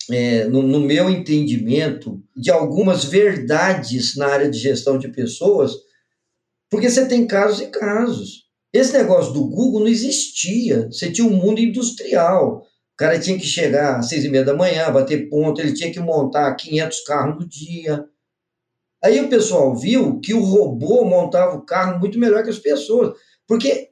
é, 0.08 0.44
no, 0.44 0.62
no 0.62 0.78
meu 0.78 1.10
entendimento, 1.10 2.22
de 2.36 2.48
algumas 2.48 3.04
verdades 3.04 4.14
na 4.14 4.28
área 4.28 4.48
de 4.48 4.56
gestão 4.56 4.98
de 4.98 5.08
pessoas, 5.08 5.87
porque 6.70 6.90
você 6.90 7.06
tem 7.06 7.26
casos 7.26 7.60
e 7.60 7.66
casos. 7.68 8.48
Esse 8.72 8.92
negócio 8.92 9.32
do 9.32 9.48
Google 9.48 9.80
não 9.80 9.88
existia. 9.88 10.86
Você 10.90 11.10
tinha 11.10 11.26
um 11.26 11.30
mundo 11.30 11.60
industrial. 11.60 12.58
O 12.58 12.96
cara 12.96 13.18
tinha 13.18 13.38
que 13.38 13.46
chegar 13.46 13.98
às 13.98 14.08
seis 14.08 14.24
e 14.24 14.28
meia 14.28 14.44
da 14.44 14.54
manhã, 14.54 14.90
bater 14.90 15.28
ponto, 15.28 15.60
ele 15.60 15.72
tinha 15.72 15.90
que 15.90 16.00
montar 16.00 16.54
500 16.54 17.00
carros 17.04 17.36
no 17.40 17.48
dia. 17.48 18.04
Aí 19.02 19.20
o 19.20 19.28
pessoal 19.28 19.74
viu 19.74 20.20
que 20.20 20.34
o 20.34 20.42
robô 20.42 21.04
montava 21.04 21.56
o 21.56 21.64
carro 21.64 21.98
muito 22.00 22.18
melhor 22.18 22.42
que 22.42 22.50
as 22.50 22.58
pessoas. 22.58 23.16
Porque 23.46 23.90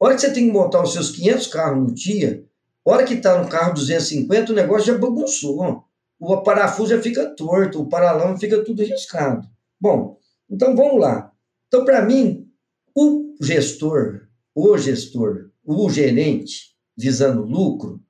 a 0.00 0.04
hora 0.04 0.14
que 0.14 0.20
você 0.20 0.32
tem 0.32 0.46
que 0.46 0.52
montar 0.52 0.82
os 0.82 0.92
seus 0.92 1.10
500 1.10 1.46
carros 1.48 1.78
no 1.78 1.94
dia, 1.94 2.44
a 2.86 2.90
hora 2.90 3.04
que 3.04 3.14
está 3.14 3.42
no 3.42 3.48
carro 3.48 3.74
250, 3.74 4.52
o 4.52 4.54
negócio 4.54 4.86
já 4.86 4.98
bagunçou. 4.98 5.84
O 6.20 6.36
parafuso 6.42 6.94
já 6.94 7.02
fica 7.02 7.26
torto, 7.34 7.82
o 7.82 7.88
paralama 7.88 8.38
fica 8.38 8.64
tudo 8.64 8.82
riscado. 8.82 9.46
Bom, 9.80 10.16
então 10.50 10.74
vamos 10.74 11.00
lá. 11.00 11.27
Então, 11.68 11.84
para 11.84 12.04
mim, 12.04 12.48
o 12.96 13.36
gestor, 13.40 14.22
o 14.54 14.76
gestor, 14.76 15.50
o 15.64 15.88
gerente 15.88 16.74
visando 16.96 17.42
lucro, 17.42 18.00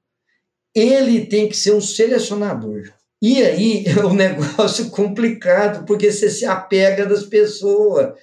ele 0.75 1.27
tem 1.27 1.49
que 1.49 1.57
ser 1.57 1.73
um 1.73 1.81
selecionador. 1.81 2.85
E 3.21 3.43
aí 3.43 3.85
é 3.87 4.05
um 4.05 4.15
negócio 4.15 4.89
complicado, 4.91 5.85
porque 5.85 6.11
você 6.11 6.31
se 6.31 6.47
apega 6.47 7.05
das 7.05 7.25
pessoas. 7.25 8.15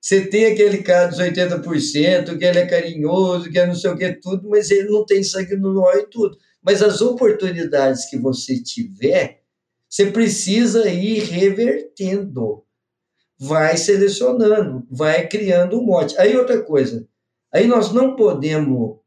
Você 0.00 0.26
tem 0.26 0.46
aquele 0.46 0.82
cara 0.82 1.06
dos 1.06 1.18
80%, 1.18 2.36
que 2.36 2.44
ele 2.44 2.58
é 2.58 2.66
carinhoso, 2.66 3.50
que 3.50 3.58
é 3.58 3.66
não 3.66 3.74
sei 3.74 3.90
o 3.90 3.96
que, 3.96 4.12
tudo, 4.14 4.48
mas 4.48 4.70
ele 4.70 4.88
não 4.88 5.06
tem 5.06 5.22
sangue 5.22 5.56
no 5.56 5.80
olho 5.80 6.00
e 6.00 6.10
tudo. 6.10 6.36
Mas 6.60 6.82
as 6.82 7.00
oportunidades 7.00 8.10
que 8.10 8.18
você 8.18 8.60
tiver, 8.60 9.42
você 9.88 10.10
precisa 10.10 10.88
ir 10.88 11.20
revertendo. 11.24 12.64
Vai 13.44 13.76
selecionando, 13.76 14.86
vai 14.88 15.26
criando 15.26 15.80
um 15.80 15.84
mote. 15.84 16.14
Aí 16.16 16.36
outra 16.36 16.62
coisa, 16.62 17.08
aí 17.52 17.66
nós 17.66 17.92
não 17.92 18.14
podemos 18.14 18.98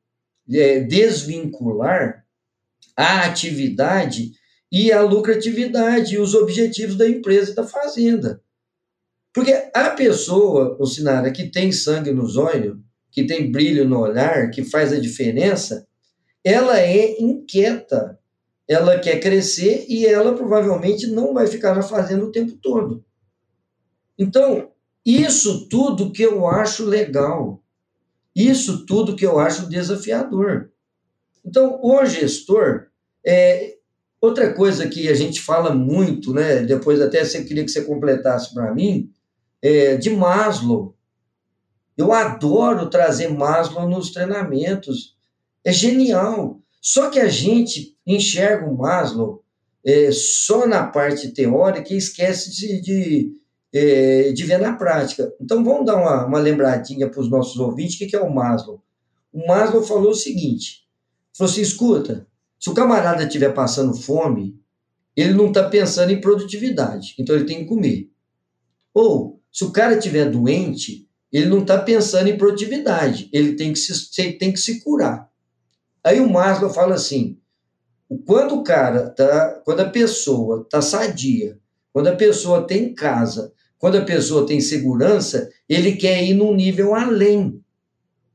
é, 0.51 0.81
desvincular 0.81 2.25
a 2.97 3.25
atividade 3.25 4.31
e 4.69 4.91
a 4.91 5.01
lucratividade 5.01 6.15
e 6.15 6.17
os 6.17 6.35
objetivos 6.35 6.97
da 6.97 7.07
empresa 7.07 7.51
e 7.51 7.55
da 7.55 7.65
fazenda. 7.65 8.41
Porque 9.33 9.53
a 9.73 9.91
pessoa, 9.91 10.75
o 10.79 10.85
Sinara, 10.85 11.31
que 11.31 11.49
tem 11.49 11.71
sangue 11.71 12.11
nos 12.11 12.35
olhos, 12.35 12.77
que 13.11 13.25
tem 13.25 13.49
brilho 13.49 13.87
no 13.87 13.99
olhar, 13.99 14.49
que 14.49 14.65
faz 14.65 14.91
a 14.91 14.99
diferença, 14.99 15.87
ela 16.43 16.79
é 16.79 17.21
inquieta, 17.21 18.19
ela 18.67 18.99
quer 18.99 19.21
crescer 19.21 19.85
e 19.87 20.05
ela 20.05 20.33
provavelmente 20.33 21.07
não 21.07 21.33
vai 21.33 21.47
ficar 21.47 21.73
na 21.73 21.81
fazenda 21.81 22.25
o 22.25 22.31
tempo 22.31 22.57
todo. 22.61 23.03
Então, 24.17 24.71
isso 25.05 25.67
tudo 25.67 26.11
que 26.11 26.23
eu 26.23 26.47
acho 26.47 26.85
legal, 26.85 27.61
isso 28.35 28.85
tudo 28.85 29.15
que 29.15 29.25
eu 29.25 29.39
acho 29.39 29.69
desafiador. 29.69 30.71
Então, 31.45 31.79
o 31.83 32.05
gestor, 32.05 32.87
é, 33.25 33.75
outra 34.19 34.53
coisa 34.53 34.87
que 34.87 35.07
a 35.07 35.13
gente 35.13 35.41
fala 35.41 35.73
muito, 35.73 36.33
né, 36.33 36.61
depois 36.61 36.99
até 36.99 37.23
você 37.23 37.43
queria 37.43 37.63
que 37.63 37.71
você 37.71 37.83
completasse 37.83 38.53
para 38.53 38.73
mim, 38.73 39.11
é, 39.61 39.95
de 39.95 40.09
Maslow. 40.09 40.95
Eu 41.97 42.11
adoro 42.11 42.89
trazer 42.89 43.29
Maslow 43.29 43.87
nos 43.87 44.11
treinamentos. 44.11 45.15
É 45.63 45.71
genial. 45.71 46.59
Só 46.81 47.09
que 47.09 47.19
a 47.19 47.27
gente 47.27 47.97
enxerga 48.05 48.67
o 48.67 48.77
Maslow 48.77 49.43
é, 49.85 50.11
só 50.11 50.67
na 50.67 50.87
parte 50.87 51.31
teórica 51.31 51.93
e 51.93 51.97
esquece 51.97 52.51
de, 52.51 52.81
de, 52.81 53.31
é, 53.75 54.31
de 54.31 54.45
ver 54.45 54.57
na 54.57 54.73
prática. 54.73 55.33
Então, 55.41 55.61
vamos 55.61 55.85
dar 55.85 55.97
uma, 55.97 56.25
uma 56.25 56.39
lembradinha 56.39 57.09
para 57.09 57.19
os 57.19 57.29
nossos 57.29 57.57
ouvintes: 57.57 57.95
o 57.95 58.07
que, 58.07 58.15
é 58.15 58.21
o 58.21 58.33
Maslow? 58.33 58.81
O 59.33 59.45
Maslow 59.45 59.83
falou 59.83 60.11
o 60.11 60.15
seguinte: 60.15 60.87
falou 61.37 61.51
assim, 61.51 61.61
escuta, 61.61 62.25
se 62.57 62.69
o 62.69 62.73
camarada 62.73 63.23
estiver 63.23 63.53
passando 63.53 63.93
fome, 63.93 64.57
ele 65.13 65.33
não 65.33 65.49
está 65.49 65.67
pensando 65.67 66.11
em 66.11 66.21
produtividade, 66.21 67.15
então 67.19 67.35
ele 67.35 67.43
tem 67.43 67.59
que 67.59 67.65
comer. 67.65 68.09
Ou, 68.93 69.41
se 69.51 69.65
o 69.65 69.71
cara 69.71 69.97
estiver 69.97 70.29
doente, 70.29 71.09
ele 71.29 71.47
não 71.47 71.59
está 71.59 71.77
pensando 71.77 72.29
em 72.29 72.37
produtividade, 72.37 73.29
ele 73.33 73.55
tem 73.55 73.73
que, 73.73 73.79
se, 73.79 74.37
tem 74.37 74.53
que 74.53 74.59
se 74.59 74.81
curar. 74.81 75.29
Aí 76.01 76.21
o 76.21 76.29
Maslow 76.29 76.69
fala 76.69 76.95
assim: 76.95 77.37
quando 78.25 78.55
o 78.55 78.63
cara 78.63 79.09
tá, 79.09 79.61
quando 79.65 79.81
a 79.81 79.89
pessoa 79.89 80.61
está 80.61 80.81
sadia, 80.81 81.59
quando 81.91 82.07
a 82.07 82.15
pessoa 82.15 82.65
tem 82.65 82.93
casa, 82.93 83.53
quando 83.77 83.97
a 83.97 84.05
pessoa 84.05 84.47
tem 84.47 84.61
segurança, 84.61 85.49
ele 85.67 85.95
quer 85.95 86.23
ir 86.23 86.33
num 86.33 86.53
nível 86.53 86.95
além, 86.95 87.61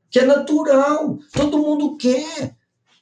que 0.09 0.19
é 0.19 0.25
natural, 0.25 1.17
todo 1.33 1.57
mundo 1.57 1.97
quer. 1.97 2.55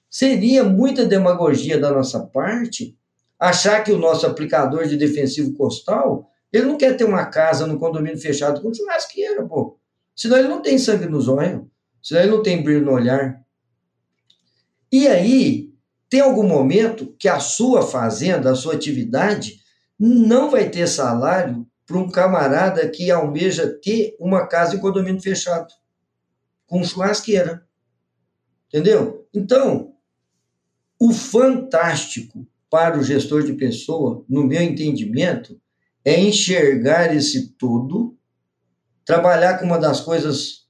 Seria 0.10 0.64
muita 0.64 1.06
demagogia 1.06 1.80
da 1.80 1.92
nossa 1.92 2.20
parte 2.20 2.98
achar 3.40 3.84
que 3.84 3.92
o 3.92 3.98
nosso 3.98 4.26
aplicador 4.26 4.88
de 4.88 4.98
defensivo 4.98 5.54
costal, 5.54 6.30
ele 6.52 6.66
não 6.66 6.78
quer 6.78 6.98
ter 6.98 7.06
uma 7.06 7.26
casa 7.26 7.66
no 7.66 7.80
condomínio 7.80 8.20
fechado 8.20 8.62
com 8.62 8.74
churrasqueira, 8.74 9.46
pô. 9.46 9.78
Senão 10.16 10.38
ele 10.38 10.48
não 10.48 10.62
tem 10.62 10.78
sangue 10.78 11.06
nos 11.06 11.28
olhos, 11.28 11.62
senão 12.02 12.22
ele 12.22 12.32
não 12.32 12.44
tem 12.44 12.62
brilho 12.62 12.86
no 12.86 12.92
olhar. 12.92 13.42
E 14.92 15.08
aí, 15.08 15.70
tem 16.10 16.20
algum 16.20 16.48
momento 16.48 17.16
que 17.18 17.30
a 17.30 17.40
sua 17.40 17.84
fazenda, 17.84 18.52
a 18.52 18.56
sua 18.56 18.74
atividade, 18.74 19.60
não 19.98 20.50
vai 20.50 20.70
ter 20.70 20.88
salário 20.88 21.66
para 21.90 21.98
um 21.98 22.08
camarada 22.08 22.88
que 22.88 23.10
almeja 23.10 23.68
ter 23.68 24.16
uma 24.20 24.46
casa 24.46 24.76
em 24.76 24.80
condomínio 24.80 25.20
fechado, 25.20 25.74
com 26.68 26.84
churrasqueira. 26.84 27.68
Entendeu? 28.68 29.28
Então, 29.34 29.96
o 31.00 31.12
fantástico 31.12 32.48
para 32.70 33.00
o 33.00 33.04
gestor 33.04 33.42
de 33.42 33.54
pessoa, 33.54 34.24
no 34.30 34.46
meu 34.46 34.62
entendimento, 34.62 35.60
é 36.06 36.20
enxergar 36.20 37.12
esse 37.16 37.54
todo, 37.54 38.16
trabalhar 39.04 39.58
com 39.58 39.66
uma 39.66 39.80
das 39.80 40.00
coisas, 40.00 40.68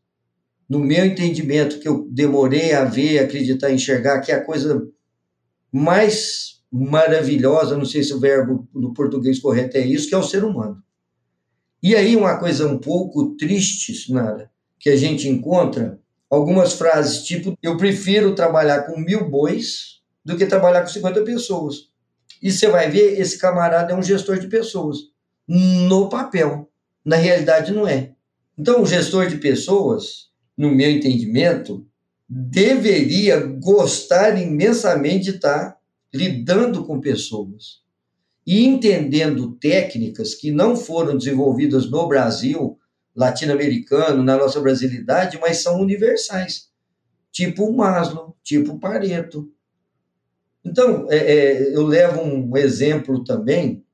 no 0.70 0.80
meu 0.80 1.06
entendimento, 1.06 1.80
que 1.80 1.88
eu 1.90 2.08
demorei 2.10 2.72
a 2.72 2.86
ver, 2.86 3.20
acreditar, 3.20 3.70
enxergar, 3.74 4.22
que 4.22 4.32
é 4.32 4.36
a 4.36 4.46
coisa 4.46 4.88
mais 5.70 6.64
maravilhosa, 6.72 7.78
não 7.78 7.84
sei 7.84 8.04
se 8.04 8.14
o 8.14 8.22
verbo 8.22 8.70
no 8.74 8.94
português 8.94 9.38
correto 9.38 9.76
é 9.76 9.82
isso, 9.82 10.08
que 10.08 10.16
é 10.16 10.18
o 10.18 10.24
ser 10.24 10.46
humano. 10.46 10.82
E 11.82 11.96
aí 11.96 12.16
uma 12.16 12.38
coisa 12.38 12.68
um 12.68 12.78
pouco 12.78 13.36
triste, 13.38 13.94
Sinara, 13.94 14.52
que 14.78 14.90
a 14.90 14.96
gente 14.96 15.30
encontra, 15.30 16.00
algumas 16.30 16.74
frases 16.74 17.24
tipo, 17.24 17.58
eu 17.64 17.78
prefiro 17.78 18.36
trabalhar 18.36 18.84
com 18.84 19.00
mil 19.00 19.30
bois 19.30 20.02
do 20.24 20.38
que 20.38 20.46
trabalhar 20.46 20.82
com 20.82 20.88
50 20.88 21.24
pessoas. 21.24 21.90
E 22.42 22.52
você 22.52 22.68
vai 22.68 22.90
ver, 22.90 23.20
esse 23.20 23.38
camarada 23.38 23.94
é 23.94 23.96
um 23.96 24.04
gestor 24.04 24.40
de 24.40 24.48
pessoas, 24.48 24.98
no 25.48 26.10
papel. 26.10 26.70
Na 27.04 27.16
realidade, 27.16 27.72
não 27.72 27.88
é. 27.88 28.12
Então, 28.58 28.82
o 28.82 28.86
gestor 28.86 29.28
de 29.28 29.38
pessoas, 29.38 30.30
no 30.58 30.70
meu 30.70 30.92
entendimento, 30.92 31.86
deveria 32.28 33.40
gostar 33.40 34.40
imensamente 34.40 35.32
de 35.32 35.36
estar 35.38 35.78
lidando 36.14 36.86
com 36.86 37.00
pessoas 37.00 37.82
e 38.50 38.66
entendendo 38.66 39.52
técnicas 39.58 40.34
que 40.34 40.50
não 40.50 40.76
foram 40.76 41.16
desenvolvidas 41.16 41.88
no 41.88 42.08
Brasil, 42.08 42.80
latino-americano, 43.16 44.24
na 44.24 44.36
nossa 44.36 44.60
brasilidade, 44.60 45.38
mas 45.40 45.62
são 45.62 45.80
universais. 45.80 46.72
Tipo 47.32 47.72
Maslow, 47.72 48.36
tipo 48.44 48.80
Pareto, 48.80 49.52
então, 50.66 51.08
é, 51.12 51.18
é, 51.18 51.76
eu 51.76 51.86
levo 51.86 52.22
um 52.22 52.58
exemplo 52.58 53.24
também, 53.24 53.86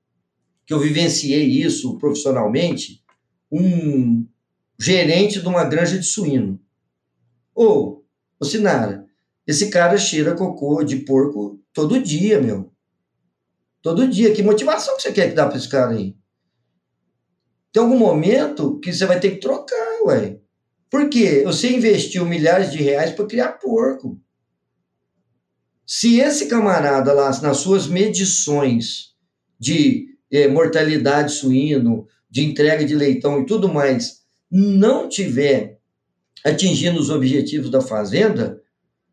que 0.65 0.73
eu 0.73 0.79
vivenciei 0.79 1.43
isso 1.43 1.97
profissionalmente, 1.97 3.03
um 3.51 4.25
gerente 4.79 5.41
de 5.41 5.47
uma 5.49 5.65
granja 5.65 5.99
de 5.99 6.05
suíno. 6.05 6.59
Ô, 7.53 8.03
ô 8.39 8.45
Sinara, 8.45 9.05
esse 9.45 9.69
cara 9.69 9.97
cheira 9.97 10.33
cocô 10.33 10.81
de 10.81 10.97
porco 10.97 11.59
todo 11.73 12.01
dia, 12.01 12.41
meu. 12.41 12.71
Todo 13.85 14.07
dia. 14.07 14.33
Que 14.33 14.41
motivação 14.41 14.95
que 14.95 15.03
você 15.03 15.11
quer 15.11 15.29
que 15.29 15.35
dá 15.35 15.45
para 15.45 15.59
esse 15.59 15.69
cara 15.69 15.91
aí? 15.91 16.15
Tem 17.71 17.83
algum 17.83 17.99
momento 17.99 18.79
que 18.79 18.91
você 18.91 19.05
vai 19.05 19.19
ter 19.19 19.29
que 19.29 19.39
trocar, 19.39 20.01
ué. 20.07 20.39
Por 20.89 21.07
quê? 21.07 21.43
Você 21.45 21.69
investiu 21.71 22.25
milhares 22.25 22.71
de 22.71 22.81
reais 22.81 23.11
para 23.11 23.27
criar 23.27 23.59
porco. 23.59 24.19
Se 25.85 26.19
esse 26.19 26.47
camarada 26.47 27.13
lá, 27.13 27.29
nas 27.41 27.57
suas 27.57 27.85
medições 27.85 29.13
de 29.59 30.07
eh, 30.31 30.47
mortalidade 30.47 31.33
suíno, 31.33 32.07
de 32.27 32.43
entrega 32.43 32.83
de 32.83 32.95
leitão 32.95 33.43
e 33.43 33.45
tudo 33.45 33.71
mais, 33.71 34.23
não 34.49 35.07
tiver 35.07 35.79
atingindo 36.43 36.99
os 36.99 37.11
objetivos 37.11 37.69
da 37.69 37.81
fazenda, 37.81 38.59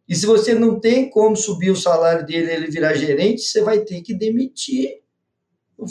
e 0.09 0.15
se 0.15 0.27
você 0.27 0.55
não 0.55 0.79
tem 0.81 1.09
como 1.09 1.37
subir 1.37 1.71
o 1.71 1.77
salário 1.77 2.27
dele 2.27 2.53
ele 2.53 2.71
virar 2.71 2.95
gerente, 2.95 3.43
você 3.43 3.63
vai 3.63 3.81
ter 3.81 4.03
que 4.03 4.15
demitir. 4.15 5.01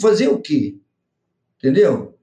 Fazer 0.00 0.28
o 0.28 0.40
quê? 0.40 0.76
Entendeu? 1.58 2.16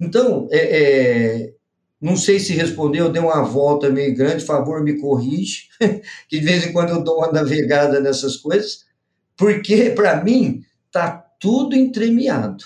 Então, 0.00 0.48
é, 0.50 0.58
é, 0.58 1.54
não 2.00 2.16
sei 2.16 2.38
se 2.38 2.52
respondeu, 2.52 3.10
deu 3.10 3.24
uma 3.24 3.42
volta 3.42 3.90
meio 3.90 4.14
grande, 4.14 4.44
favor 4.44 4.82
me 4.82 5.00
corrige, 5.00 5.68
que 6.28 6.38
de 6.38 6.44
vez 6.44 6.66
em 6.66 6.72
quando 6.72 6.90
eu 6.90 7.02
dou 7.02 7.18
uma 7.18 7.32
navegada 7.32 8.00
nessas 8.00 8.36
coisas, 8.36 8.84
porque 9.36 9.90
para 9.90 10.22
mim 10.22 10.62
tá 10.90 11.10
tudo 11.40 11.74
entremeado. 11.74 12.64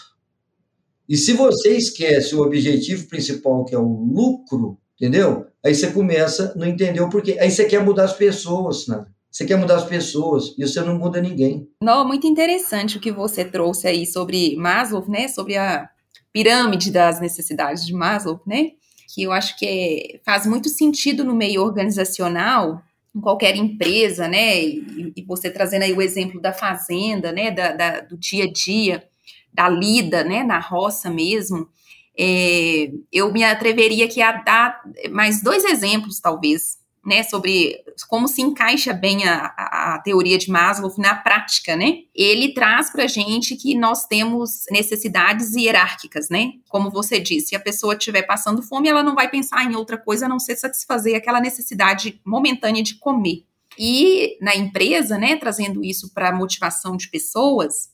E 1.09 1.17
se 1.17 1.33
você 1.33 1.77
esquece 1.77 2.35
o 2.37 2.43
objetivo 2.43 3.09
principal, 3.09 3.65
que 3.65 3.75
é 3.75 3.79
o 3.79 4.05
lucro, 4.05 4.79
entendeu? 4.95 5.50
Aí 5.65 5.75
você 5.75 5.91
começa 5.91 6.55
não 6.57 6.67
entender 6.67 7.01
o 7.01 7.09
porquê. 7.09 7.39
Aí 7.41 7.51
você 7.51 7.65
quer 7.65 7.85
mudar 7.85 8.05
as 8.05 8.15
pessoas, 8.15 8.87
né? 8.87 9.05
Você 9.31 9.45
quer 9.45 9.57
mudar 9.57 9.77
as 9.77 9.85
pessoas 9.85 10.55
e 10.59 10.67
você 10.67 10.81
não 10.81 10.99
muda 10.99 11.21
ninguém. 11.21 11.69
Não, 11.83 12.07
muito 12.07 12.27
interessante 12.27 12.97
o 12.97 13.01
que 13.01 13.13
você 13.13 13.45
trouxe 13.45 13.87
aí 13.87 14.05
sobre 14.05 14.57
Maslow, 14.57 15.09
né? 15.09 15.29
Sobre 15.29 15.57
a 15.57 15.89
pirâmide 16.33 16.91
das 16.91 17.21
necessidades 17.21 17.87
de 17.87 17.93
Maslow, 17.93 18.41
né? 18.47 18.73
que 19.15 19.23
eu 19.23 19.33
acho 19.33 19.59
que 19.59 19.67
é, 19.67 20.21
faz 20.25 20.47
muito 20.47 20.69
sentido 20.69 21.25
no 21.25 21.35
meio 21.35 21.63
organizacional 21.63 22.83
em 23.15 23.21
qualquer 23.21 23.57
empresa, 23.57 24.29
né? 24.29 24.63
E, 24.63 25.13
e, 25.17 25.23
você 25.25 25.51
trazendo 25.51 25.83
aí 25.83 25.93
o 25.93 26.03
exemplo 26.03 26.41
da 26.41 26.53
fazenda, 26.53 27.33
né? 27.33 27.51
Da, 27.51 27.73
da, 27.73 28.01
do 28.01 28.17
dia 28.17 28.45
a 28.45 28.53
dia, 28.53 29.05
da 29.53 29.69
lida, 29.69 30.23
né? 30.23 30.45
Na 30.45 30.61
roça 30.61 31.11
mesmo. 31.11 31.69
É, 32.23 32.91
eu 33.11 33.33
me 33.33 33.43
atreveria 33.43 34.05
aqui 34.05 34.21
a 34.21 34.33
dar 34.33 34.83
mais 35.11 35.43
dois 35.43 35.65
exemplos, 35.65 36.21
talvez, 36.21 36.79
né, 37.03 37.23
sobre 37.23 37.83
como 38.11 38.29
se 38.29 38.43
encaixa 38.43 38.93
bem 38.93 39.27
a, 39.27 39.55
a, 39.57 39.95
a, 39.95 39.99
teoria 40.01 40.37
de 40.37 40.51
Maslow 40.51 40.93
na 40.99 41.15
prática, 41.15 41.75
né? 41.75 42.01
Ele 42.15 42.53
traz 42.53 42.91
para 42.91 43.05
a 43.05 43.07
gente 43.07 43.57
que 43.57 43.75
nós 43.75 44.05
temos 44.05 44.65
necessidades 44.71 45.55
hierárquicas, 45.57 46.29
né? 46.29 46.53
Como 46.69 46.91
você 46.91 47.19
disse, 47.19 47.49
se 47.49 47.57
a 47.57 47.61
pessoa 47.61 47.95
estiver 47.95 48.23
passando 48.23 48.63
fome, 48.63 48.91
ela 48.91 49.03
não 49.03 49.15
vai 49.15 49.31
pensar 49.31 49.65
em 49.65 49.75
outra 49.75 49.97
coisa 49.97 50.27
a 50.27 50.29
não 50.29 50.39
ser 50.39 50.57
satisfazer 50.57 51.17
aquela 51.17 51.41
necessidade 51.41 52.21
momentânea 52.23 52.83
de 52.83 52.97
comer. 52.97 53.47
E 53.79 54.37
na 54.43 54.55
empresa, 54.55 55.17
né, 55.17 55.37
trazendo 55.37 55.83
isso 55.83 56.13
para 56.13 56.29
a 56.29 56.37
motivação 56.37 56.99
de 56.99 57.09
pessoas, 57.09 57.89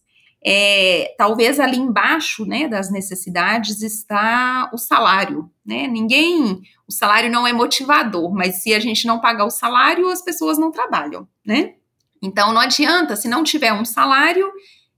é, 0.49 1.13
talvez 1.19 1.59
ali 1.59 1.77
embaixo, 1.77 2.47
né, 2.47 2.69
das 2.69 2.89
necessidades 2.89 3.83
está 3.83 4.71
o 4.73 4.79
salário, 4.79 5.51
né? 5.65 5.89
Ninguém, 5.89 6.63
o 6.87 6.93
salário 6.93 7.29
não 7.29 7.45
é 7.45 7.53
motivador, 7.53 8.33
mas 8.33 8.63
se 8.63 8.73
a 8.73 8.79
gente 8.79 9.09
não 9.09 9.21
pagar 9.21 9.45
o 9.45 9.51
salário, 9.51 10.09
as 10.09 10.23
pessoas 10.23 10.57
não 10.57 10.71
trabalham, 10.71 11.27
né? 11.45 11.75
Então 12.23 12.53
não 12.53 12.61
adianta, 12.61 13.17
se 13.17 13.27
não 13.27 13.43
tiver 13.43 13.73
um 13.73 13.85
salário, 13.85 14.49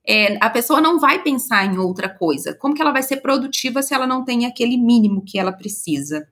é, 0.06 0.36
a 0.38 0.50
pessoa 0.50 0.82
não 0.82 0.98
vai 0.98 1.22
pensar 1.22 1.64
em 1.64 1.78
outra 1.78 2.10
coisa. 2.10 2.54
Como 2.54 2.74
que 2.74 2.82
ela 2.82 2.92
vai 2.92 3.02
ser 3.02 3.22
produtiva 3.22 3.80
se 3.80 3.94
ela 3.94 4.06
não 4.06 4.26
tem 4.26 4.44
aquele 4.44 4.76
mínimo 4.76 5.24
que 5.24 5.38
ela 5.38 5.52
precisa? 5.52 6.28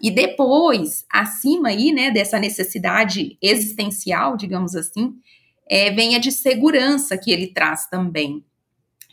E 0.00 0.10
depois, 0.10 1.04
acima 1.10 1.68
aí, 1.68 1.92
né, 1.92 2.10
dessa 2.10 2.38
necessidade 2.38 3.36
existencial, 3.42 4.34
digamos 4.34 4.74
assim, 4.74 5.14
é, 5.70 5.88
vem 5.92 6.16
a 6.16 6.18
de 6.18 6.32
segurança 6.32 7.16
que 7.16 7.30
ele 7.30 7.46
traz 7.46 7.86
também. 7.86 8.44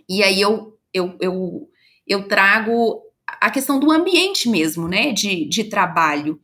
E 0.10 0.24
aí 0.24 0.42
eu, 0.42 0.76
eu, 0.92 1.16
eu, 1.22 1.70
eu 2.08 2.28
trago 2.28 3.04
a 3.40 3.52
questão 3.52 3.80
do 3.80 3.92
ambiente 3.92 4.50
mesmo, 4.50 4.88
né, 4.88 5.12
de, 5.12 5.48
de 5.48 5.66
trabalho. 5.66 6.40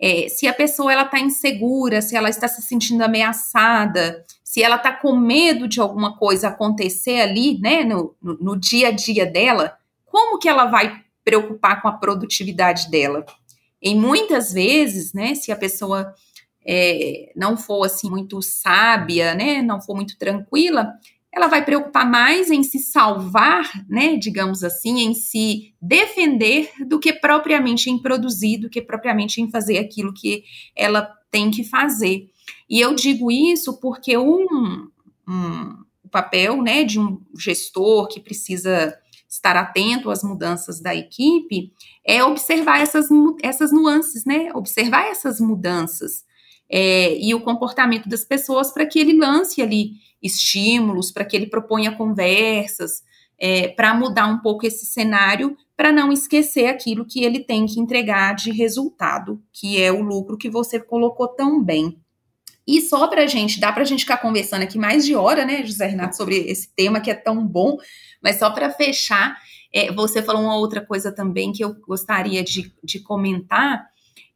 É, 0.00 0.28
se 0.28 0.46
a 0.46 0.54
pessoa 0.54 0.92
ela 0.92 1.02
está 1.02 1.18
insegura, 1.18 2.00
se 2.00 2.14
ela 2.14 2.30
está 2.30 2.46
se 2.46 2.62
sentindo 2.62 3.02
ameaçada, 3.02 4.24
se 4.44 4.62
ela 4.62 4.76
está 4.76 4.92
com 4.92 5.16
medo 5.16 5.66
de 5.66 5.80
alguma 5.80 6.16
coisa 6.16 6.48
acontecer 6.48 7.20
ali, 7.20 7.58
né, 7.58 7.82
no, 7.82 8.14
no, 8.22 8.38
no, 8.38 8.56
dia 8.56 8.88
a 8.88 8.92
dia 8.92 9.26
dela, 9.26 9.76
como 10.06 10.38
que 10.38 10.48
ela 10.48 10.66
vai 10.66 11.02
preocupar 11.24 11.82
com 11.82 11.88
a 11.88 11.92
produtividade 11.92 12.88
dela? 12.88 13.26
Em 13.82 13.98
muitas 13.98 14.52
vezes, 14.52 15.12
né, 15.12 15.34
se 15.34 15.50
a 15.50 15.56
pessoa 15.56 16.14
é, 16.66 17.32
não 17.36 17.56
for 17.56 17.84
assim 17.84 18.10
muito 18.10 18.40
sábia, 18.42 19.34
né, 19.34 19.62
não 19.62 19.80
for 19.80 19.94
muito 19.94 20.16
tranquila, 20.18 20.92
ela 21.32 21.46
vai 21.46 21.64
preocupar 21.64 22.08
mais 22.08 22.50
em 22.50 22.62
se 22.62 22.78
salvar, 22.78 23.70
né, 23.88 24.16
digamos 24.16 24.64
assim, 24.64 25.00
em 25.00 25.14
se 25.14 25.72
defender 25.80 26.70
do 26.86 26.98
que 26.98 27.12
propriamente 27.12 27.88
em 27.88 28.00
produzir, 28.00 28.58
do 28.58 28.68
que 28.68 28.82
propriamente 28.82 29.40
em 29.40 29.50
fazer 29.50 29.78
aquilo 29.78 30.12
que 30.12 30.42
ela 30.74 31.02
tem 31.30 31.50
que 31.50 31.62
fazer. 31.62 32.28
E 32.68 32.80
eu 32.80 32.94
digo 32.94 33.30
isso 33.30 33.78
porque 33.80 34.18
um, 34.18 34.88
um 35.28 35.80
o 36.04 36.08
papel, 36.10 36.60
né, 36.60 36.82
de 36.82 36.98
um 36.98 37.20
gestor 37.38 38.08
que 38.08 38.18
precisa 38.18 38.92
estar 39.28 39.56
atento 39.56 40.10
às 40.10 40.24
mudanças 40.24 40.80
da 40.80 40.92
equipe 40.92 41.72
é 42.04 42.24
observar 42.24 42.80
essas, 42.80 43.06
essas 43.40 43.70
nuances, 43.70 44.24
né, 44.24 44.50
observar 44.52 45.04
essas 45.04 45.38
mudanças 45.38 46.24
é, 46.70 47.18
e 47.18 47.34
o 47.34 47.40
comportamento 47.40 48.08
das 48.08 48.24
pessoas 48.24 48.72
para 48.72 48.86
que 48.86 48.98
ele 48.98 49.18
lance 49.18 49.60
ali 49.60 49.94
estímulos, 50.22 51.10
para 51.10 51.24
que 51.24 51.36
ele 51.36 51.46
proponha 51.46 51.96
conversas, 51.96 53.02
é, 53.38 53.68
para 53.68 53.94
mudar 53.94 54.26
um 54.26 54.38
pouco 54.38 54.66
esse 54.66 54.86
cenário, 54.86 55.56
para 55.76 55.90
não 55.90 56.12
esquecer 56.12 56.66
aquilo 56.66 57.06
que 57.06 57.24
ele 57.24 57.40
tem 57.40 57.66
que 57.66 57.80
entregar 57.80 58.34
de 58.34 58.52
resultado, 58.52 59.42
que 59.52 59.80
é 59.80 59.90
o 59.90 60.02
lucro 60.02 60.36
que 60.36 60.50
você 60.50 60.78
colocou 60.78 61.26
tão 61.26 61.62
bem. 61.62 61.98
E 62.66 62.80
só 62.82 63.08
para 63.08 63.22
a 63.22 63.26
gente, 63.26 63.58
dá 63.58 63.72
para 63.72 63.82
a 63.82 63.86
gente 63.86 64.00
ficar 64.00 64.18
conversando 64.18 64.62
aqui 64.62 64.78
mais 64.78 65.04
de 65.04 65.16
hora, 65.16 65.44
né, 65.44 65.64
José 65.64 65.86
Renato, 65.86 66.16
sobre 66.16 66.36
esse 66.36 66.72
tema 66.76 67.00
que 67.00 67.10
é 67.10 67.14
tão 67.14 67.44
bom, 67.44 67.78
mas 68.22 68.38
só 68.38 68.50
para 68.50 68.70
fechar, 68.70 69.36
é, 69.72 69.90
você 69.90 70.22
falou 70.22 70.42
uma 70.42 70.56
outra 70.56 70.84
coisa 70.84 71.10
também 71.10 71.50
que 71.50 71.64
eu 71.64 71.74
gostaria 71.86 72.44
de, 72.44 72.72
de 72.84 73.00
comentar, 73.00 73.89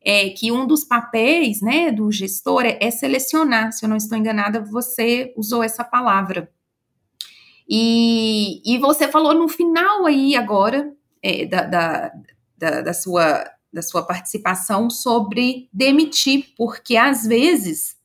é, 0.04 0.28
que 0.30 0.52
um 0.52 0.66
dos 0.66 0.84
papéis 0.84 1.62
né, 1.62 1.90
do 1.90 2.12
gestor 2.12 2.64
é, 2.64 2.78
é, 2.80 2.90
selecionar. 2.90 3.72
Se 3.72 3.84
eu 3.84 3.88
não 3.88 3.96
estou 3.96 4.18
enganada, 4.18 4.60
você 4.60 5.32
usou 5.36 5.62
essa 5.62 5.82
palavra. 5.82 6.50
E, 7.68 8.60
e 8.64 8.78
você 8.78 9.08
falou 9.08 9.34
no 9.34 9.48
final 9.48 10.04
aí 10.04 10.36
agora 10.36 10.92
é, 11.22 11.46
da, 11.46 11.62
da, 11.62 12.12
da, 12.58 12.80
da, 12.82 12.92
sua, 12.92 13.50
da 13.72 13.80
sua 13.80 14.02
participação 14.02 14.90
sobre 14.90 15.70
demitir, 15.72 16.52
porque 16.58 16.96
às 16.96 17.26
vezes 17.26 17.96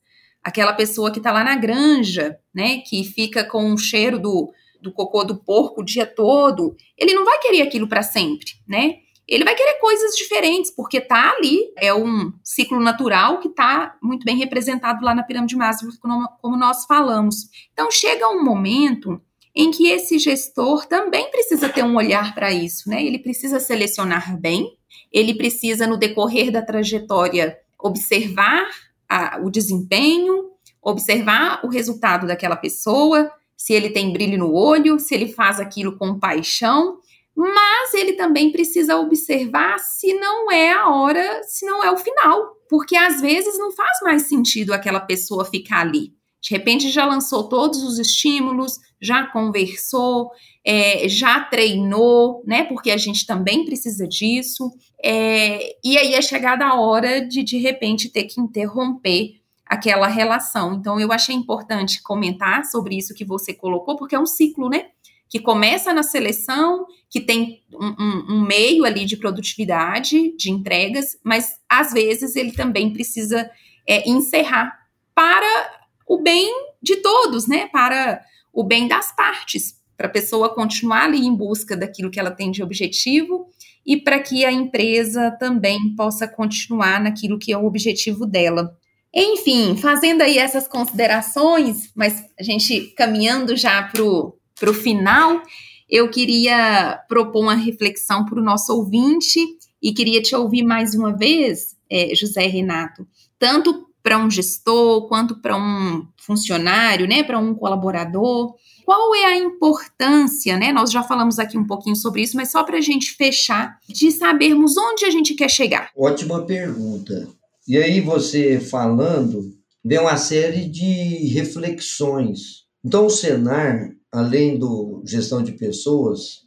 aquela 0.42 0.72
pessoa 0.72 1.12
que 1.12 1.18
está 1.18 1.30
lá 1.30 1.44
na 1.44 1.56
granja, 1.56 2.38
né, 2.54 2.78
que 2.78 3.04
fica 3.04 3.44
com 3.44 3.74
o 3.74 3.78
cheiro 3.78 4.18
do, 4.18 4.50
do 4.80 4.90
cocô 4.90 5.22
do 5.22 5.36
porco 5.36 5.82
o 5.82 5.84
dia 5.84 6.06
todo, 6.06 6.74
ele 6.96 7.12
não 7.12 7.26
vai 7.26 7.38
querer 7.40 7.60
aquilo 7.60 7.86
para 7.86 8.02
sempre, 8.02 8.52
né? 8.66 8.94
Ele 9.30 9.44
vai 9.44 9.54
querer 9.54 9.78
coisas 9.78 10.16
diferentes, 10.16 10.72
porque 10.72 11.00
tá 11.00 11.36
ali, 11.36 11.72
é 11.76 11.94
um 11.94 12.32
ciclo 12.42 12.80
natural 12.80 13.38
que 13.38 13.48
tá 13.48 13.96
muito 14.02 14.24
bem 14.24 14.36
representado 14.36 15.04
lá 15.04 15.14
na 15.14 15.22
pirâmide 15.22 15.50
de 15.50 15.56
Maslow, 15.56 15.92
como 16.40 16.56
nós 16.56 16.84
falamos. 16.84 17.48
Então 17.72 17.88
chega 17.92 18.28
um 18.28 18.42
momento 18.42 19.20
em 19.54 19.70
que 19.70 19.88
esse 19.88 20.18
gestor 20.18 20.84
também 20.86 21.30
precisa 21.30 21.68
ter 21.68 21.84
um 21.84 21.96
olhar 21.96 22.34
para 22.34 22.50
isso, 22.50 22.90
né? 22.90 23.04
Ele 23.04 23.20
precisa 23.20 23.60
selecionar 23.60 24.36
bem, 24.36 24.76
ele 25.12 25.34
precisa 25.34 25.86
no 25.86 25.96
decorrer 25.96 26.50
da 26.50 26.62
trajetória 26.62 27.56
observar 27.78 28.68
a, 29.08 29.38
o 29.40 29.48
desempenho, 29.48 30.50
observar 30.82 31.60
o 31.64 31.68
resultado 31.68 32.26
daquela 32.26 32.56
pessoa, 32.56 33.30
se 33.56 33.72
ele 33.74 33.90
tem 33.90 34.12
brilho 34.12 34.38
no 34.38 34.52
olho, 34.52 34.98
se 34.98 35.14
ele 35.14 35.28
faz 35.28 35.60
aquilo 35.60 35.96
com 35.96 36.18
paixão 36.18 36.98
mas 37.40 37.94
ele 37.94 38.12
também 38.12 38.52
precisa 38.52 38.98
observar 38.98 39.78
se 39.78 40.12
não 40.12 40.52
é 40.52 40.72
a 40.72 40.90
hora, 40.90 41.42
se 41.44 41.64
não 41.64 41.82
é 41.82 41.90
o 41.90 41.96
final, 41.96 42.54
porque 42.68 42.94
às 42.94 43.20
vezes 43.20 43.58
não 43.58 43.72
faz 43.72 43.98
mais 44.02 44.22
sentido 44.22 44.74
aquela 44.74 45.00
pessoa 45.00 45.46
ficar 45.46 45.80
ali. 45.80 46.12
De 46.42 46.50
repente 46.50 46.90
já 46.90 47.06
lançou 47.06 47.48
todos 47.48 47.82
os 47.82 47.98
estímulos, 47.98 48.78
já 49.00 49.26
conversou, 49.26 50.30
é, 50.64 51.08
já 51.08 51.40
treinou, 51.40 52.42
né? 52.46 52.64
Porque 52.64 52.90
a 52.90 52.96
gente 52.98 53.26
também 53.26 53.64
precisa 53.64 54.06
disso. 54.06 54.70
É, 55.02 55.76
e 55.82 55.96
aí 55.96 56.14
é 56.14 56.20
chegada 56.20 56.66
a 56.66 56.78
hora 56.78 57.26
de 57.26 57.42
de 57.42 57.56
repente 57.56 58.10
ter 58.10 58.24
que 58.24 58.40
interromper 58.40 59.40
aquela 59.64 60.08
relação. 60.08 60.74
Então 60.74 61.00
eu 61.00 61.10
achei 61.10 61.34
importante 61.34 62.02
comentar 62.02 62.66
sobre 62.66 62.98
isso 62.98 63.14
que 63.14 63.24
você 63.24 63.54
colocou, 63.54 63.96
porque 63.96 64.14
é 64.14 64.20
um 64.20 64.26
ciclo, 64.26 64.68
né? 64.68 64.88
Que 65.30 65.38
começa 65.38 65.94
na 65.94 66.02
seleção, 66.02 66.84
que 67.08 67.20
tem 67.20 67.62
um, 67.72 67.86
um, 67.86 68.26
um, 68.30 68.40
meio 68.40 68.84
ali 68.84 69.04
de 69.04 69.16
produtividade, 69.16 70.36
de 70.36 70.50
entregas, 70.50 71.16
mas 71.24 71.60
às 71.68 71.92
vezes 71.92 72.34
ele 72.34 72.50
também 72.50 72.92
precisa 72.92 73.48
é, 73.88 74.10
encerrar 74.10 74.76
para 75.14 75.70
o 76.06 76.20
bem 76.20 76.52
de 76.82 76.96
todos, 76.96 77.46
né? 77.46 77.68
Para 77.68 78.20
o 78.52 78.64
bem 78.64 78.88
das 78.88 79.14
partes, 79.14 79.76
para 79.96 80.08
a 80.08 80.10
pessoa 80.10 80.52
continuar 80.52 81.04
ali 81.04 81.24
em 81.24 81.34
busca 81.34 81.76
daquilo 81.76 82.10
que 82.10 82.18
ela 82.18 82.32
tem 82.32 82.50
de 82.50 82.62
objetivo 82.62 83.46
e 83.86 83.96
para 83.96 84.18
que 84.18 84.44
a 84.44 84.50
empresa 84.50 85.30
também 85.38 85.94
possa 85.94 86.26
continuar 86.26 87.00
naquilo 87.00 87.38
que 87.38 87.52
é 87.52 87.56
o 87.56 87.66
objetivo 87.66 88.26
dela. 88.26 88.76
Enfim, 89.14 89.76
fazendo 89.76 90.22
aí 90.22 90.38
essas 90.38 90.66
considerações, 90.66 91.92
mas 91.94 92.24
a 92.38 92.42
gente 92.42 92.92
caminhando 92.96 93.56
já 93.56 93.82
para 93.84 94.02
o 94.02 94.39
para 94.60 94.70
o 94.70 94.74
final, 94.74 95.42
eu 95.88 96.08
queria 96.10 97.02
propor 97.08 97.40
uma 97.42 97.54
reflexão 97.54 98.26
para 98.26 98.38
o 98.38 98.44
nosso 98.44 98.72
ouvinte 98.74 99.40
e 99.82 99.92
queria 99.92 100.20
te 100.20 100.36
ouvir 100.36 100.62
mais 100.62 100.94
uma 100.94 101.16
vez, 101.16 101.74
é, 101.90 102.14
José 102.14 102.46
Renato, 102.46 103.08
tanto 103.38 103.86
para 104.02 104.18
um 104.18 104.30
gestor 104.30 105.08
quanto 105.08 105.40
para 105.40 105.56
um 105.56 106.06
funcionário, 106.18 107.08
né, 107.08 107.22
para 107.22 107.38
um 107.38 107.54
colaborador. 107.54 108.54
Qual 108.84 109.14
é 109.14 109.24
a 109.24 109.38
importância, 109.38 110.56
né? 110.58 110.72
Nós 110.72 110.90
já 110.90 111.02
falamos 111.02 111.38
aqui 111.38 111.56
um 111.56 111.66
pouquinho 111.66 111.94
sobre 111.94 112.22
isso, 112.22 112.36
mas 112.36 112.50
só 112.50 112.64
para 112.64 112.78
a 112.78 112.80
gente 112.80 113.12
fechar, 113.12 113.78
de 113.88 114.10
sabermos 114.10 114.76
onde 114.76 115.04
a 115.04 115.10
gente 115.10 115.34
quer 115.34 115.48
chegar. 115.48 115.90
Ótima 115.96 116.44
pergunta. 116.44 117.28
E 117.68 117.78
aí 117.78 118.00
você 118.00 118.58
falando, 118.58 119.54
vem 119.84 120.00
uma 120.00 120.16
série 120.16 120.66
de 120.66 121.28
reflexões. 121.28 122.64
Então 122.84 123.06
o 123.06 123.10
Senar 123.10 123.90
além 124.12 124.58
do 124.58 125.02
gestão 125.04 125.42
de 125.42 125.52
pessoas, 125.52 126.46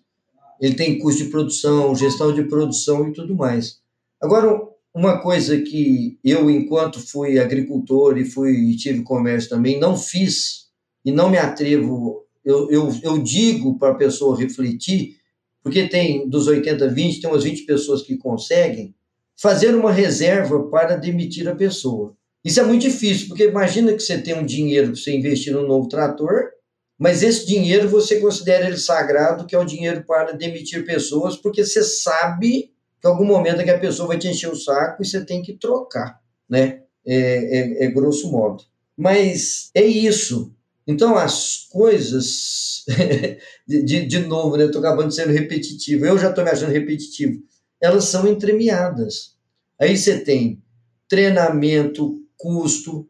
ele 0.60 0.76
tem 0.76 1.00
custo 1.00 1.24
de 1.24 1.30
produção, 1.30 1.96
gestão 1.96 2.34
de 2.34 2.44
produção 2.44 3.08
e 3.08 3.14
tudo 3.14 3.36
mais. 3.36 3.82
Agora, 4.22 4.62
uma 4.94 5.20
coisa 5.22 5.60
que 5.60 6.18
eu, 6.24 6.50
enquanto 6.50 7.00
fui 7.00 7.40
agricultor 7.40 8.18
e 8.18 8.26
fui 8.26 8.76
tive 8.76 9.02
comércio 9.02 9.50
também, 9.50 9.80
não 9.80 9.98
fiz 9.98 10.68
e 11.04 11.12
não 11.12 11.30
me 11.30 11.38
atrevo, 11.38 12.26
eu, 12.46 12.70
eu, 12.70 12.90
eu 13.02 13.18
digo 13.18 13.78
para 13.78 13.92
a 13.92 13.96
pessoa 13.96 14.38
refletir, 14.38 15.18
porque 15.62 15.88
tem 15.88 16.30
dos 16.30 16.48
80 16.48 16.88
20, 16.90 17.22
tem 17.22 17.30
umas 17.30 17.44
20 17.44 17.66
pessoas 17.66 18.02
que 18.02 18.18
conseguem, 18.18 18.94
fazer 19.36 19.74
uma 19.76 19.92
reserva 19.92 20.64
para 20.70 20.96
demitir 20.96 21.48
a 21.48 21.56
pessoa. 21.56 22.16
Isso 22.44 22.60
é 22.60 22.64
muito 22.64 22.82
difícil, 22.84 23.30
porque 23.30 23.48
imagina 23.48 23.94
que 23.94 24.00
você 24.02 24.18
tem 24.18 24.38
um 24.38 24.46
dinheiro 24.46 24.88
para 24.88 24.96
você 24.96 25.16
investir 25.16 25.54
no 25.54 25.68
novo 25.68 25.88
trator, 25.88 26.50
mas 26.98 27.24
esse 27.24 27.46
dinheiro 27.46 27.90
você 27.90 28.20
considera 28.20 28.68
ele 28.68 28.78
sagrado, 28.78 29.46
que 29.46 29.56
é 29.56 29.60
o 29.60 29.66
dinheiro 29.66 30.04
para 30.06 30.32
demitir 30.32 30.86
pessoas, 30.86 31.36
porque 31.36 31.66
você 31.66 31.84
sabe 31.84 32.72
que 33.02 33.08
em 33.08 33.12
algum 33.12 33.26
momento 33.26 33.62
é 33.62 33.64
que 33.64 33.70
a 33.70 33.80
pessoa 33.80 34.08
vai 34.08 34.18
te 34.18 34.28
encher 34.28 34.50
o 34.50 34.56
saco 34.56 35.02
e 35.02 35.06
você 35.06 35.26
tem 35.26 35.42
que 35.42 35.54
trocar, 35.54 36.20
né? 36.50 36.82
É, 37.06 37.84
é, 37.84 37.86
é 37.86 37.92
grosso 37.92 38.32
modo. 38.32 38.64
Mas 38.96 39.70
é 39.74 39.84
isso. 39.84 40.54
Então, 40.86 41.18
as 41.18 41.68
coisas, 41.70 42.86
de, 43.68 44.06
de 44.06 44.20
novo, 44.20 44.56
né? 44.58 44.66
Estou 44.66 44.80
acabando 44.80 45.12
sendo 45.12 45.32
repetitivo. 45.32 46.06
Eu 46.06 46.18
já 46.18 46.30
estou 46.30 46.44
me 46.44 46.50
achando 46.50 46.72
repetitivo. 46.72 47.42
Elas 47.82 48.06
são 48.06 48.28
entremeadas. 48.28 49.36
Aí 49.80 49.98
você 49.98 50.20
tem 50.20 50.62
treinamento, 51.10 52.22
custo. 52.38 53.10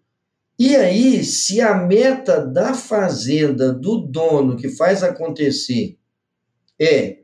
E 0.58 0.76
aí, 0.76 1.24
se 1.24 1.60
a 1.62 1.76
meta 1.76 2.40
da 2.46 2.74
fazenda, 2.74 3.74
do 3.74 3.98
dono 3.98 4.56
que 4.56 4.70
faz 4.70 5.02
acontecer, 5.04 5.98
é 6.80 7.20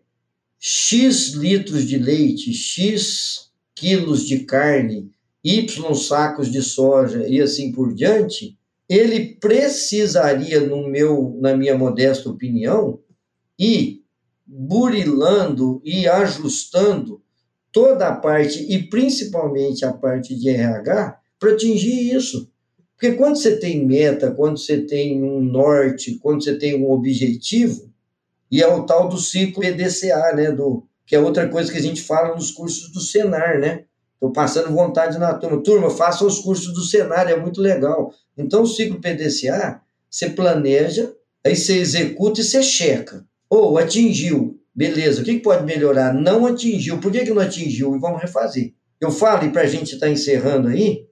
X 0.57 1.29
litros 1.33 1.87
de 1.87 1.97
leite, 1.97 2.53
X 2.53 3.51
quilos 3.75 4.27
de 4.27 4.39
carne, 4.39 5.11
Y 5.43 5.93
sacos 5.95 6.51
de 6.51 6.61
soja 6.61 7.25
e 7.27 7.39
assim 7.39 7.71
por 7.71 7.93
diante, 7.93 8.57
ele 8.89 9.35
precisaria, 9.35 10.59
no 10.59 10.89
meu, 10.89 11.37
na 11.39 11.55
minha 11.55 11.77
modesta 11.77 12.29
opinião, 12.29 12.99
ir 13.57 14.03
burilando 14.45 15.79
e 15.85 16.07
ajustando 16.07 17.21
toda 17.71 18.07
a 18.07 18.15
parte, 18.15 18.63
e 18.63 18.89
principalmente 18.89 19.85
a 19.85 19.93
parte 19.93 20.35
de 20.35 20.49
RH, 20.49 21.19
para 21.39 21.53
atingir 21.53 22.15
isso. 22.15 22.51
Porque 22.99 23.15
quando 23.15 23.37
você 23.37 23.55
tem 23.55 23.85
meta, 23.85 24.29
quando 24.29 24.57
você 24.57 24.81
tem 24.81 25.23
um 25.23 25.41
norte, 25.41 26.19
quando 26.21 26.43
você 26.43 26.57
tem 26.57 26.75
um 26.75 26.91
objetivo, 26.91 27.89
e 28.51 28.61
é 28.61 28.67
o 28.67 28.83
tal 28.83 29.07
do 29.07 29.17
ciclo 29.17 29.63
EDCA, 29.63 30.35
né, 30.35 30.51
do, 30.51 30.85
que 31.05 31.15
é 31.15 31.19
outra 31.19 31.47
coisa 31.47 31.71
que 31.71 31.77
a 31.77 31.81
gente 31.81 32.01
fala 32.01 32.35
nos 32.35 32.51
cursos 32.51 32.91
do 32.91 32.99
Senar, 32.99 33.57
né? 33.57 33.85
Estou 34.15 34.33
passando 34.33 34.75
vontade 34.75 35.17
na 35.17 35.33
turma. 35.33 35.63
Turma, 35.63 35.89
façam 35.89 36.27
os 36.27 36.39
cursos 36.39 36.73
do 36.73 36.81
Senar, 36.81 37.29
é 37.29 37.37
muito 37.37 37.61
legal. 37.61 38.13
Então, 38.37 38.63
o 38.63 38.67
ciclo 38.67 38.99
PDCA, 38.99 39.79
você 40.09 40.31
planeja, 40.31 41.13
aí 41.45 41.55
você 41.55 41.77
executa 41.77 42.41
e 42.41 42.43
você 42.43 42.61
checa. 42.61 43.25
Ou 43.49 43.77
atingiu, 43.77 44.59
beleza, 44.75 45.21
o 45.21 45.23
que 45.23 45.39
pode 45.39 45.63
melhorar? 45.63 46.13
Não 46.13 46.45
atingiu, 46.45 46.99
por 46.99 47.13
que, 47.13 47.23
que 47.23 47.33
não 47.33 47.41
atingiu? 47.41 47.95
E 47.95 47.99
vamos 47.99 48.21
refazer. 48.21 48.73
Eu 48.99 49.09
falo, 49.09 49.45
e 49.45 49.51
para 49.51 49.61
a 49.61 49.67
gente 49.67 49.93
estar 49.93 50.07
tá 50.07 50.11
encerrando 50.11 50.67
aí, 50.67 51.07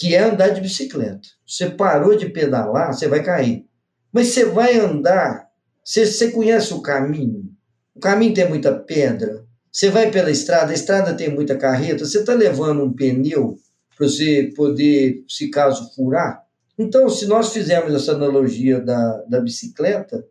que 0.00 0.14
é 0.14 0.22
andar 0.22 0.48
de 0.48 0.62
bicicleta. 0.62 1.28
Você 1.46 1.68
parou 1.68 2.16
de 2.16 2.30
pedalar, 2.30 2.94
você 2.94 3.06
vai 3.06 3.22
cair. 3.22 3.66
Mas 4.10 4.28
você 4.28 4.46
vai 4.46 4.78
andar, 4.78 5.46
você, 5.84 6.06
você 6.06 6.30
conhece 6.30 6.72
o 6.72 6.80
caminho? 6.80 7.50
O 7.94 8.00
caminho 8.00 8.32
tem 8.32 8.48
muita 8.48 8.72
pedra. 8.72 9.44
Você 9.70 9.90
vai 9.90 10.10
pela 10.10 10.30
estrada, 10.30 10.70
a 10.70 10.74
estrada 10.74 11.12
tem 11.12 11.28
muita 11.28 11.54
carreta, 11.54 12.06
você 12.06 12.20
está 12.20 12.32
levando 12.32 12.82
um 12.82 12.90
pneu 12.90 13.58
para 13.94 14.08
você 14.08 14.50
poder, 14.56 15.22
se 15.28 15.50
caso 15.50 15.94
furar. 15.94 16.44
Então, 16.78 17.06
se 17.10 17.26
nós 17.26 17.52
fizermos 17.52 17.92
essa 17.92 18.12
analogia 18.12 18.80
da, 18.80 19.18
da 19.28 19.38
bicicleta, 19.38 20.24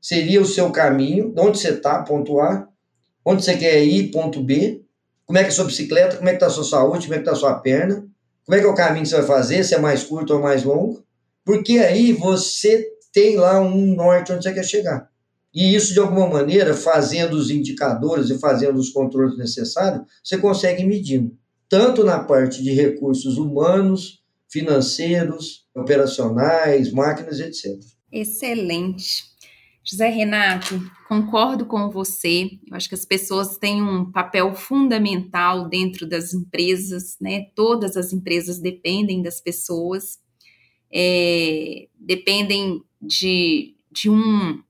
seria 0.00 0.40
o 0.40 0.46
seu 0.46 0.70
caminho, 0.70 1.34
onde 1.36 1.58
você 1.58 1.70
está, 1.70 2.04
ponto 2.04 2.38
A, 2.38 2.68
onde 3.24 3.44
você 3.44 3.56
quer 3.56 3.82
ir, 3.82 4.12
ponto 4.12 4.40
B, 4.40 4.84
como 5.26 5.38
é 5.38 5.42
que 5.42 5.48
é 5.48 5.50
a 5.50 5.54
sua 5.54 5.64
bicicleta, 5.64 6.18
como 6.18 6.28
é 6.28 6.32
que 6.32 6.36
está 6.36 6.46
a 6.46 6.50
sua 6.50 6.62
saúde, 6.62 7.08
como 7.08 7.14
é 7.14 7.16
que 7.16 7.22
está 7.22 7.32
a 7.32 7.34
sua 7.34 7.58
perna, 7.58 8.06
como 8.48 8.56
é 8.56 8.60
que 8.62 8.66
é 8.66 8.70
o 8.70 8.74
caminho 8.74 9.02
que 9.02 9.10
você 9.10 9.16
vai 9.16 9.26
fazer, 9.26 9.62
se 9.62 9.74
é 9.74 9.78
mais 9.78 10.02
curto 10.02 10.32
ou 10.32 10.40
mais 10.40 10.64
longo, 10.64 11.04
porque 11.44 11.80
aí 11.80 12.14
você 12.14 12.82
tem 13.12 13.36
lá 13.36 13.60
um 13.60 13.94
norte 13.94 14.32
onde 14.32 14.42
você 14.42 14.54
quer 14.54 14.64
chegar. 14.64 15.10
E 15.52 15.74
isso, 15.74 15.92
de 15.92 16.00
alguma 16.00 16.26
maneira, 16.26 16.72
fazendo 16.72 17.34
os 17.34 17.50
indicadores 17.50 18.30
e 18.30 18.38
fazendo 18.38 18.78
os 18.78 18.88
controles 18.88 19.36
necessários, 19.36 20.00
você 20.24 20.38
consegue 20.38 20.82
medindo, 20.82 21.36
tanto 21.68 22.02
na 22.02 22.20
parte 22.20 22.62
de 22.62 22.72
recursos 22.72 23.36
humanos, 23.36 24.22
financeiros, 24.48 25.66
operacionais, 25.76 26.90
máquinas, 26.90 27.40
etc. 27.40 27.78
Excelente. 28.10 29.24
José 29.90 30.10
Renato, 30.10 30.78
concordo 31.08 31.64
com 31.64 31.90
você. 31.90 32.50
Eu 32.66 32.76
acho 32.76 32.90
que 32.90 32.94
as 32.94 33.06
pessoas 33.06 33.56
têm 33.56 33.82
um 33.82 34.12
papel 34.12 34.54
fundamental 34.54 35.66
dentro 35.66 36.06
das 36.06 36.34
empresas, 36.34 37.16
né? 37.18 37.46
Todas 37.54 37.96
as 37.96 38.12
empresas 38.12 38.60
dependem 38.60 39.22
das 39.22 39.40
pessoas, 39.40 40.18
é, 40.92 41.88
dependem 41.98 42.82
de, 43.00 43.76
de 43.90 44.10
um 44.10 44.62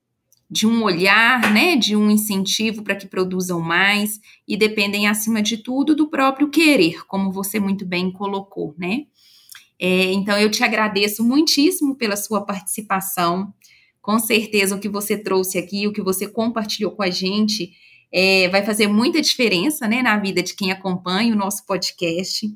de 0.51 0.65
um 0.65 0.81
olhar, 0.81 1.53
né, 1.53 1.75
de 1.75 1.95
um 1.95 2.09
incentivo 2.09 2.81
para 2.81 2.95
que 2.95 3.05
produzam 3.05 3.61
mais 3.61 4.19
e 4.47 4.57
dependem 4.57 5.07
acima 5.07 5.43
de 5.43 5.57
tudo 5.57 5.95
do 5.95 6.09
próprio 6.09 6.49
querer, 6.49 7.05
como 7.05 7.31
você 7.31 7.59
muito 7.59 7.85
bem 7.85 8.11
colocou, 8.11 8.73
né? 8.75 9.03
É, 9.79 10.11
então 10.11 10.37
eu 10.37 10.51
te 10.51 10.63
agradeço 10.63 11.23
muitíssimo 11.23 11.95
pela 11.95 12.17
sua 12.17 12.45
participação. 12.45 13.53
Com 14.09 14.17
certeza, 14.17 14.75
o 14.75 14.79
que 14.79 14.89
você 14.89 15.15
trouxe 15.15 15.59
aqui, 15.59 15.85
o 15.85 15.93
que 15.93 16.01
você 16.01 16.27
compartilhou 16.27 16.89
com 16.89 17.03
a 17.03 17.11
gente, 17.11 17.73
é, 18.11 18.49
vai 18.49 18.63
fazer 18.63 18.87
muita 18.87 19.21
diferença 19.21 19.87
né, 19.87 20.01
na 20.01 20.17
vida 20.17 20.41
de 20.41 20.55
quem 20.55 20.71
acompanha 20.71 21.31
o 21.31 21.37
nosso 21.37 21.63
podcast. 21.63 22.49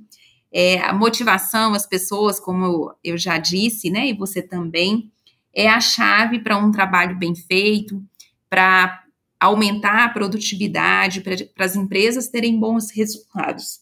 É, 0.52 0.80
a 0.80 0.92
motivação, 0.92 1.76
as 1.76 1.86
pessoas, 1.86 2.40
como 2.40 2.92
eu 3.04 3.20
já 3.20 3.38
disse, 3.38 3.92
né, 3.92 4.08
e 4.08 4.14
você 4.14 4.42
também, 4.42 5.12
é 5.54 5.70
a 5.70 5.80
chave 5.80 6.40
para 6.40 6.58
um 6.58 6.72
trabalho 6.72 7.20
bem 7.20 7.36
feito, 7.36 8.02
para 8.50 9.04
aumentar 9.40 10.06
a 10.06 10.10
produtividade, 10.10 11.22
para 11.22 11.66
as 11.66 11.76
empresas 11.76 12.30
terem 12.30 12.60
bons 12.60 12.90
resultados. 12.90 13.80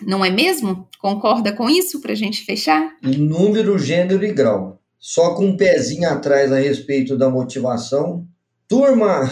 Não 0.00 0.24
é 0.24 0.30
mesmo? 0.30 0.88
Concorda 1.00 1.52
com 1.52 1.68
isso 1.68 2.00
para 2.00 2.12
a 2.12 2.16
gente 2.16 2.44
fechar? 2.44 2.94
Número, 3.02 3.76
gênero 3.80 4.24
e 4.24 4.32
grau 4.32 4.80
só 5.04 5.34
com 5.34 5.48
um 5.48 5.56
pezinho 5.56 6.08
atrás 6.08 6.50
a 6.50 6.58
respeito 6.58 7.14
da 7.14 7.28
motivação. 7.28 8.26
Turma, 8.66 9.30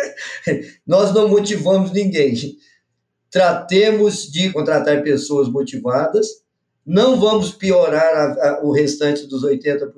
nós 0.86 1.12
não 1.12 1.28
motivamos 1.28 1.92
ninguém. 1.92 2.34
Tratemos 3.30 4.32
de 4.32 4.50
contratar 4.50 5.02
pessoas 5.02 5.46
motivadas, 5.46 6.26
não 6.86 7.20
vamos 7.20 7.52
piorar 7.52 8.16
a, 8.16 8.48
a, 8.48 8.64
o 8.64 8.72
restante 8.72 9.26
dos 9.26 9.44
80%, 9.44 9.92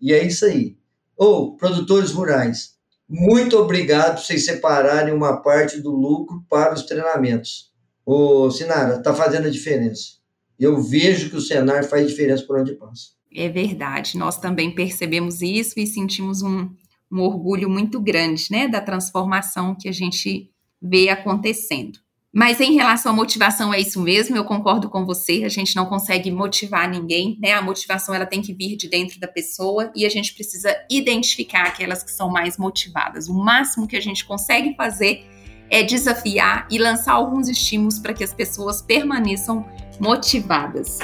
e 0.00 0.14
é 0.14 0.24
isso 0.24 0.46
aí. 0.46 0.78
Ou, 1.18 1.48
oh, 1.48 1.56
produtores 1.58 2.10
rurais, 2.10 2.76
muito 3.06 3.58
obrigado 3.58 4.14
por 4.14 4.24
vocês 4.24 4.46
separarem 4.46 5.12
uma 5.12 5.42
parte 5.42 5.82
do 5.82 5.90
lucro 5.90 6.42
para 6.48 6.72
os 6.72 6.84
treinamentos. 6.84 7.70
Ô, 8.06 8.50
Sinara, 8.50 8.96
está 8.96 9.12
fazendo 9.14 9.48
a 9.48 9.50
diferença. 9.50 10.14
Eu 10.58 10.80
vejo 10.80 11.28
que 11.28 11.36
o 11.36 11.42
Senar 11.42 11.84
faz 11.84 12.08
diferença 12.08 12.42
por 12.46 12.58
onde 12.58 12.72
passa. 12.72 13.08
É 13.34 13.48
verdade, 13.48 14.16
nós 14.16 14.38
também 14.38 14.70
percebemos 14.70 15.42
isso 15.42 15.74
e 15.76 15.86
sentimos 15.86 16.40
um, 16.40 16.70
um 17.10 17.20
orgulho 17.20 17.68
muito 17.68 18.00
grande, 18.00 18.46
né, 18.50 18.68
da 18.68 18.80
transformação 18.80 19.74
que 19.74 19.88
a 19.88 19.92
gente 19.92 20.50
vê 20.80 21.08
acontecendo. 21.08 21.98
Mas 22.36 22.60
em 22.60 22.74
relação 22.74 23.12
à 23.12 23.14
motivação, 23.14 23.72
é 23.72 23.80
isso 23.80 24.00
mesmo, 24.00 24.36
eu 24.36 24.44
concordo 24.44 24.90
com 24.90 25.06
você, 25.06 25.44
a 25.44 25.48
gente 25.48 25.76
não 25.76 25.86
consegue 25.86 26.32
motivar 26.32 26.90
ninguém, 26.90 27.38
né? 27.40 27.52
A 27.52 27.62
motivação 27.62 28.12
ela 28.12 28.26
tem 28.26 28.42
que 28.42 28.52
vir 28.52 28.76
de 28.76 28.88
dentro 28.88 29.20
da 29.20 29.28
pessoa 29.28 29.92
e 29.94 30.04
a 30.04 30.08
gente 30.08 30.34
precisa 30.34 30.74
identificar 30.90 31.62
aquelas 31.62 32.02
que 32.02 32.10
são 32.10 32.28
mais 32.28 32.58
motivadas. 32.58 33.28
O 33.28 33.34
máximo 33.34 33.86
que 33.86 33.96
a 33.96 34.00
gente 34.00 34.24
consegue 34.24 34.74
fazer 34.74 35.24
é 35.70 35.84
desafiar 35.84 36.66
e 36.68 36.76
lançar 36.76 37.12
alguns 37.12 37.48
estímulos 37.48 38.00
para 38.00 38.12
que 38.12 38.24
as 38.24 38.34
pessoas 38.34 38.82
permaneçam 38.82 39.64
motivadas. 40.00 40.98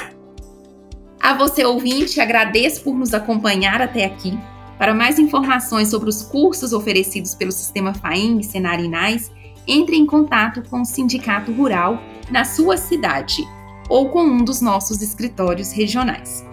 A 1.21 1.35
você, 1.35 1.63
ouvinte, 1.63 2.19
agradeço 2.19 2.83
por 2.83 2.95
nos 2.95 3.13
acompanhar 3.13 3.79
até 3.79 4.05
aqui. 4.05 4.35
Para 4.77 4.95
mais 4.95 5.19
informações 5.19 5.89
sobre 5.89 6.09
os 6.09 6.23
cursos 6.23 6.73
oferecidos 6.73 7.35
pelo 7.35 7.51
Sistema 7.51 7.93
FAEM 7.93 8.39
e 8.39 8.43
Senarinais, 8.43 9.31
entre 9.67 9.95
em 9.95 10.07
contato 10.07 10.63
com 10.67 10.81
o 10.81 10.85
Sindicato 10.85 11.51
Rural 11.51 12.01
na 12.31 12.43
sua 12.43 12.75
cidade 12.75 13.47
ou 13.87 14.09
com 14.09 14.23
um 14.23 14.43
dos 14.43 14.59
nossos 14.61 15.03
escritórios 15.03 15.71
regionais. 15.71 16.43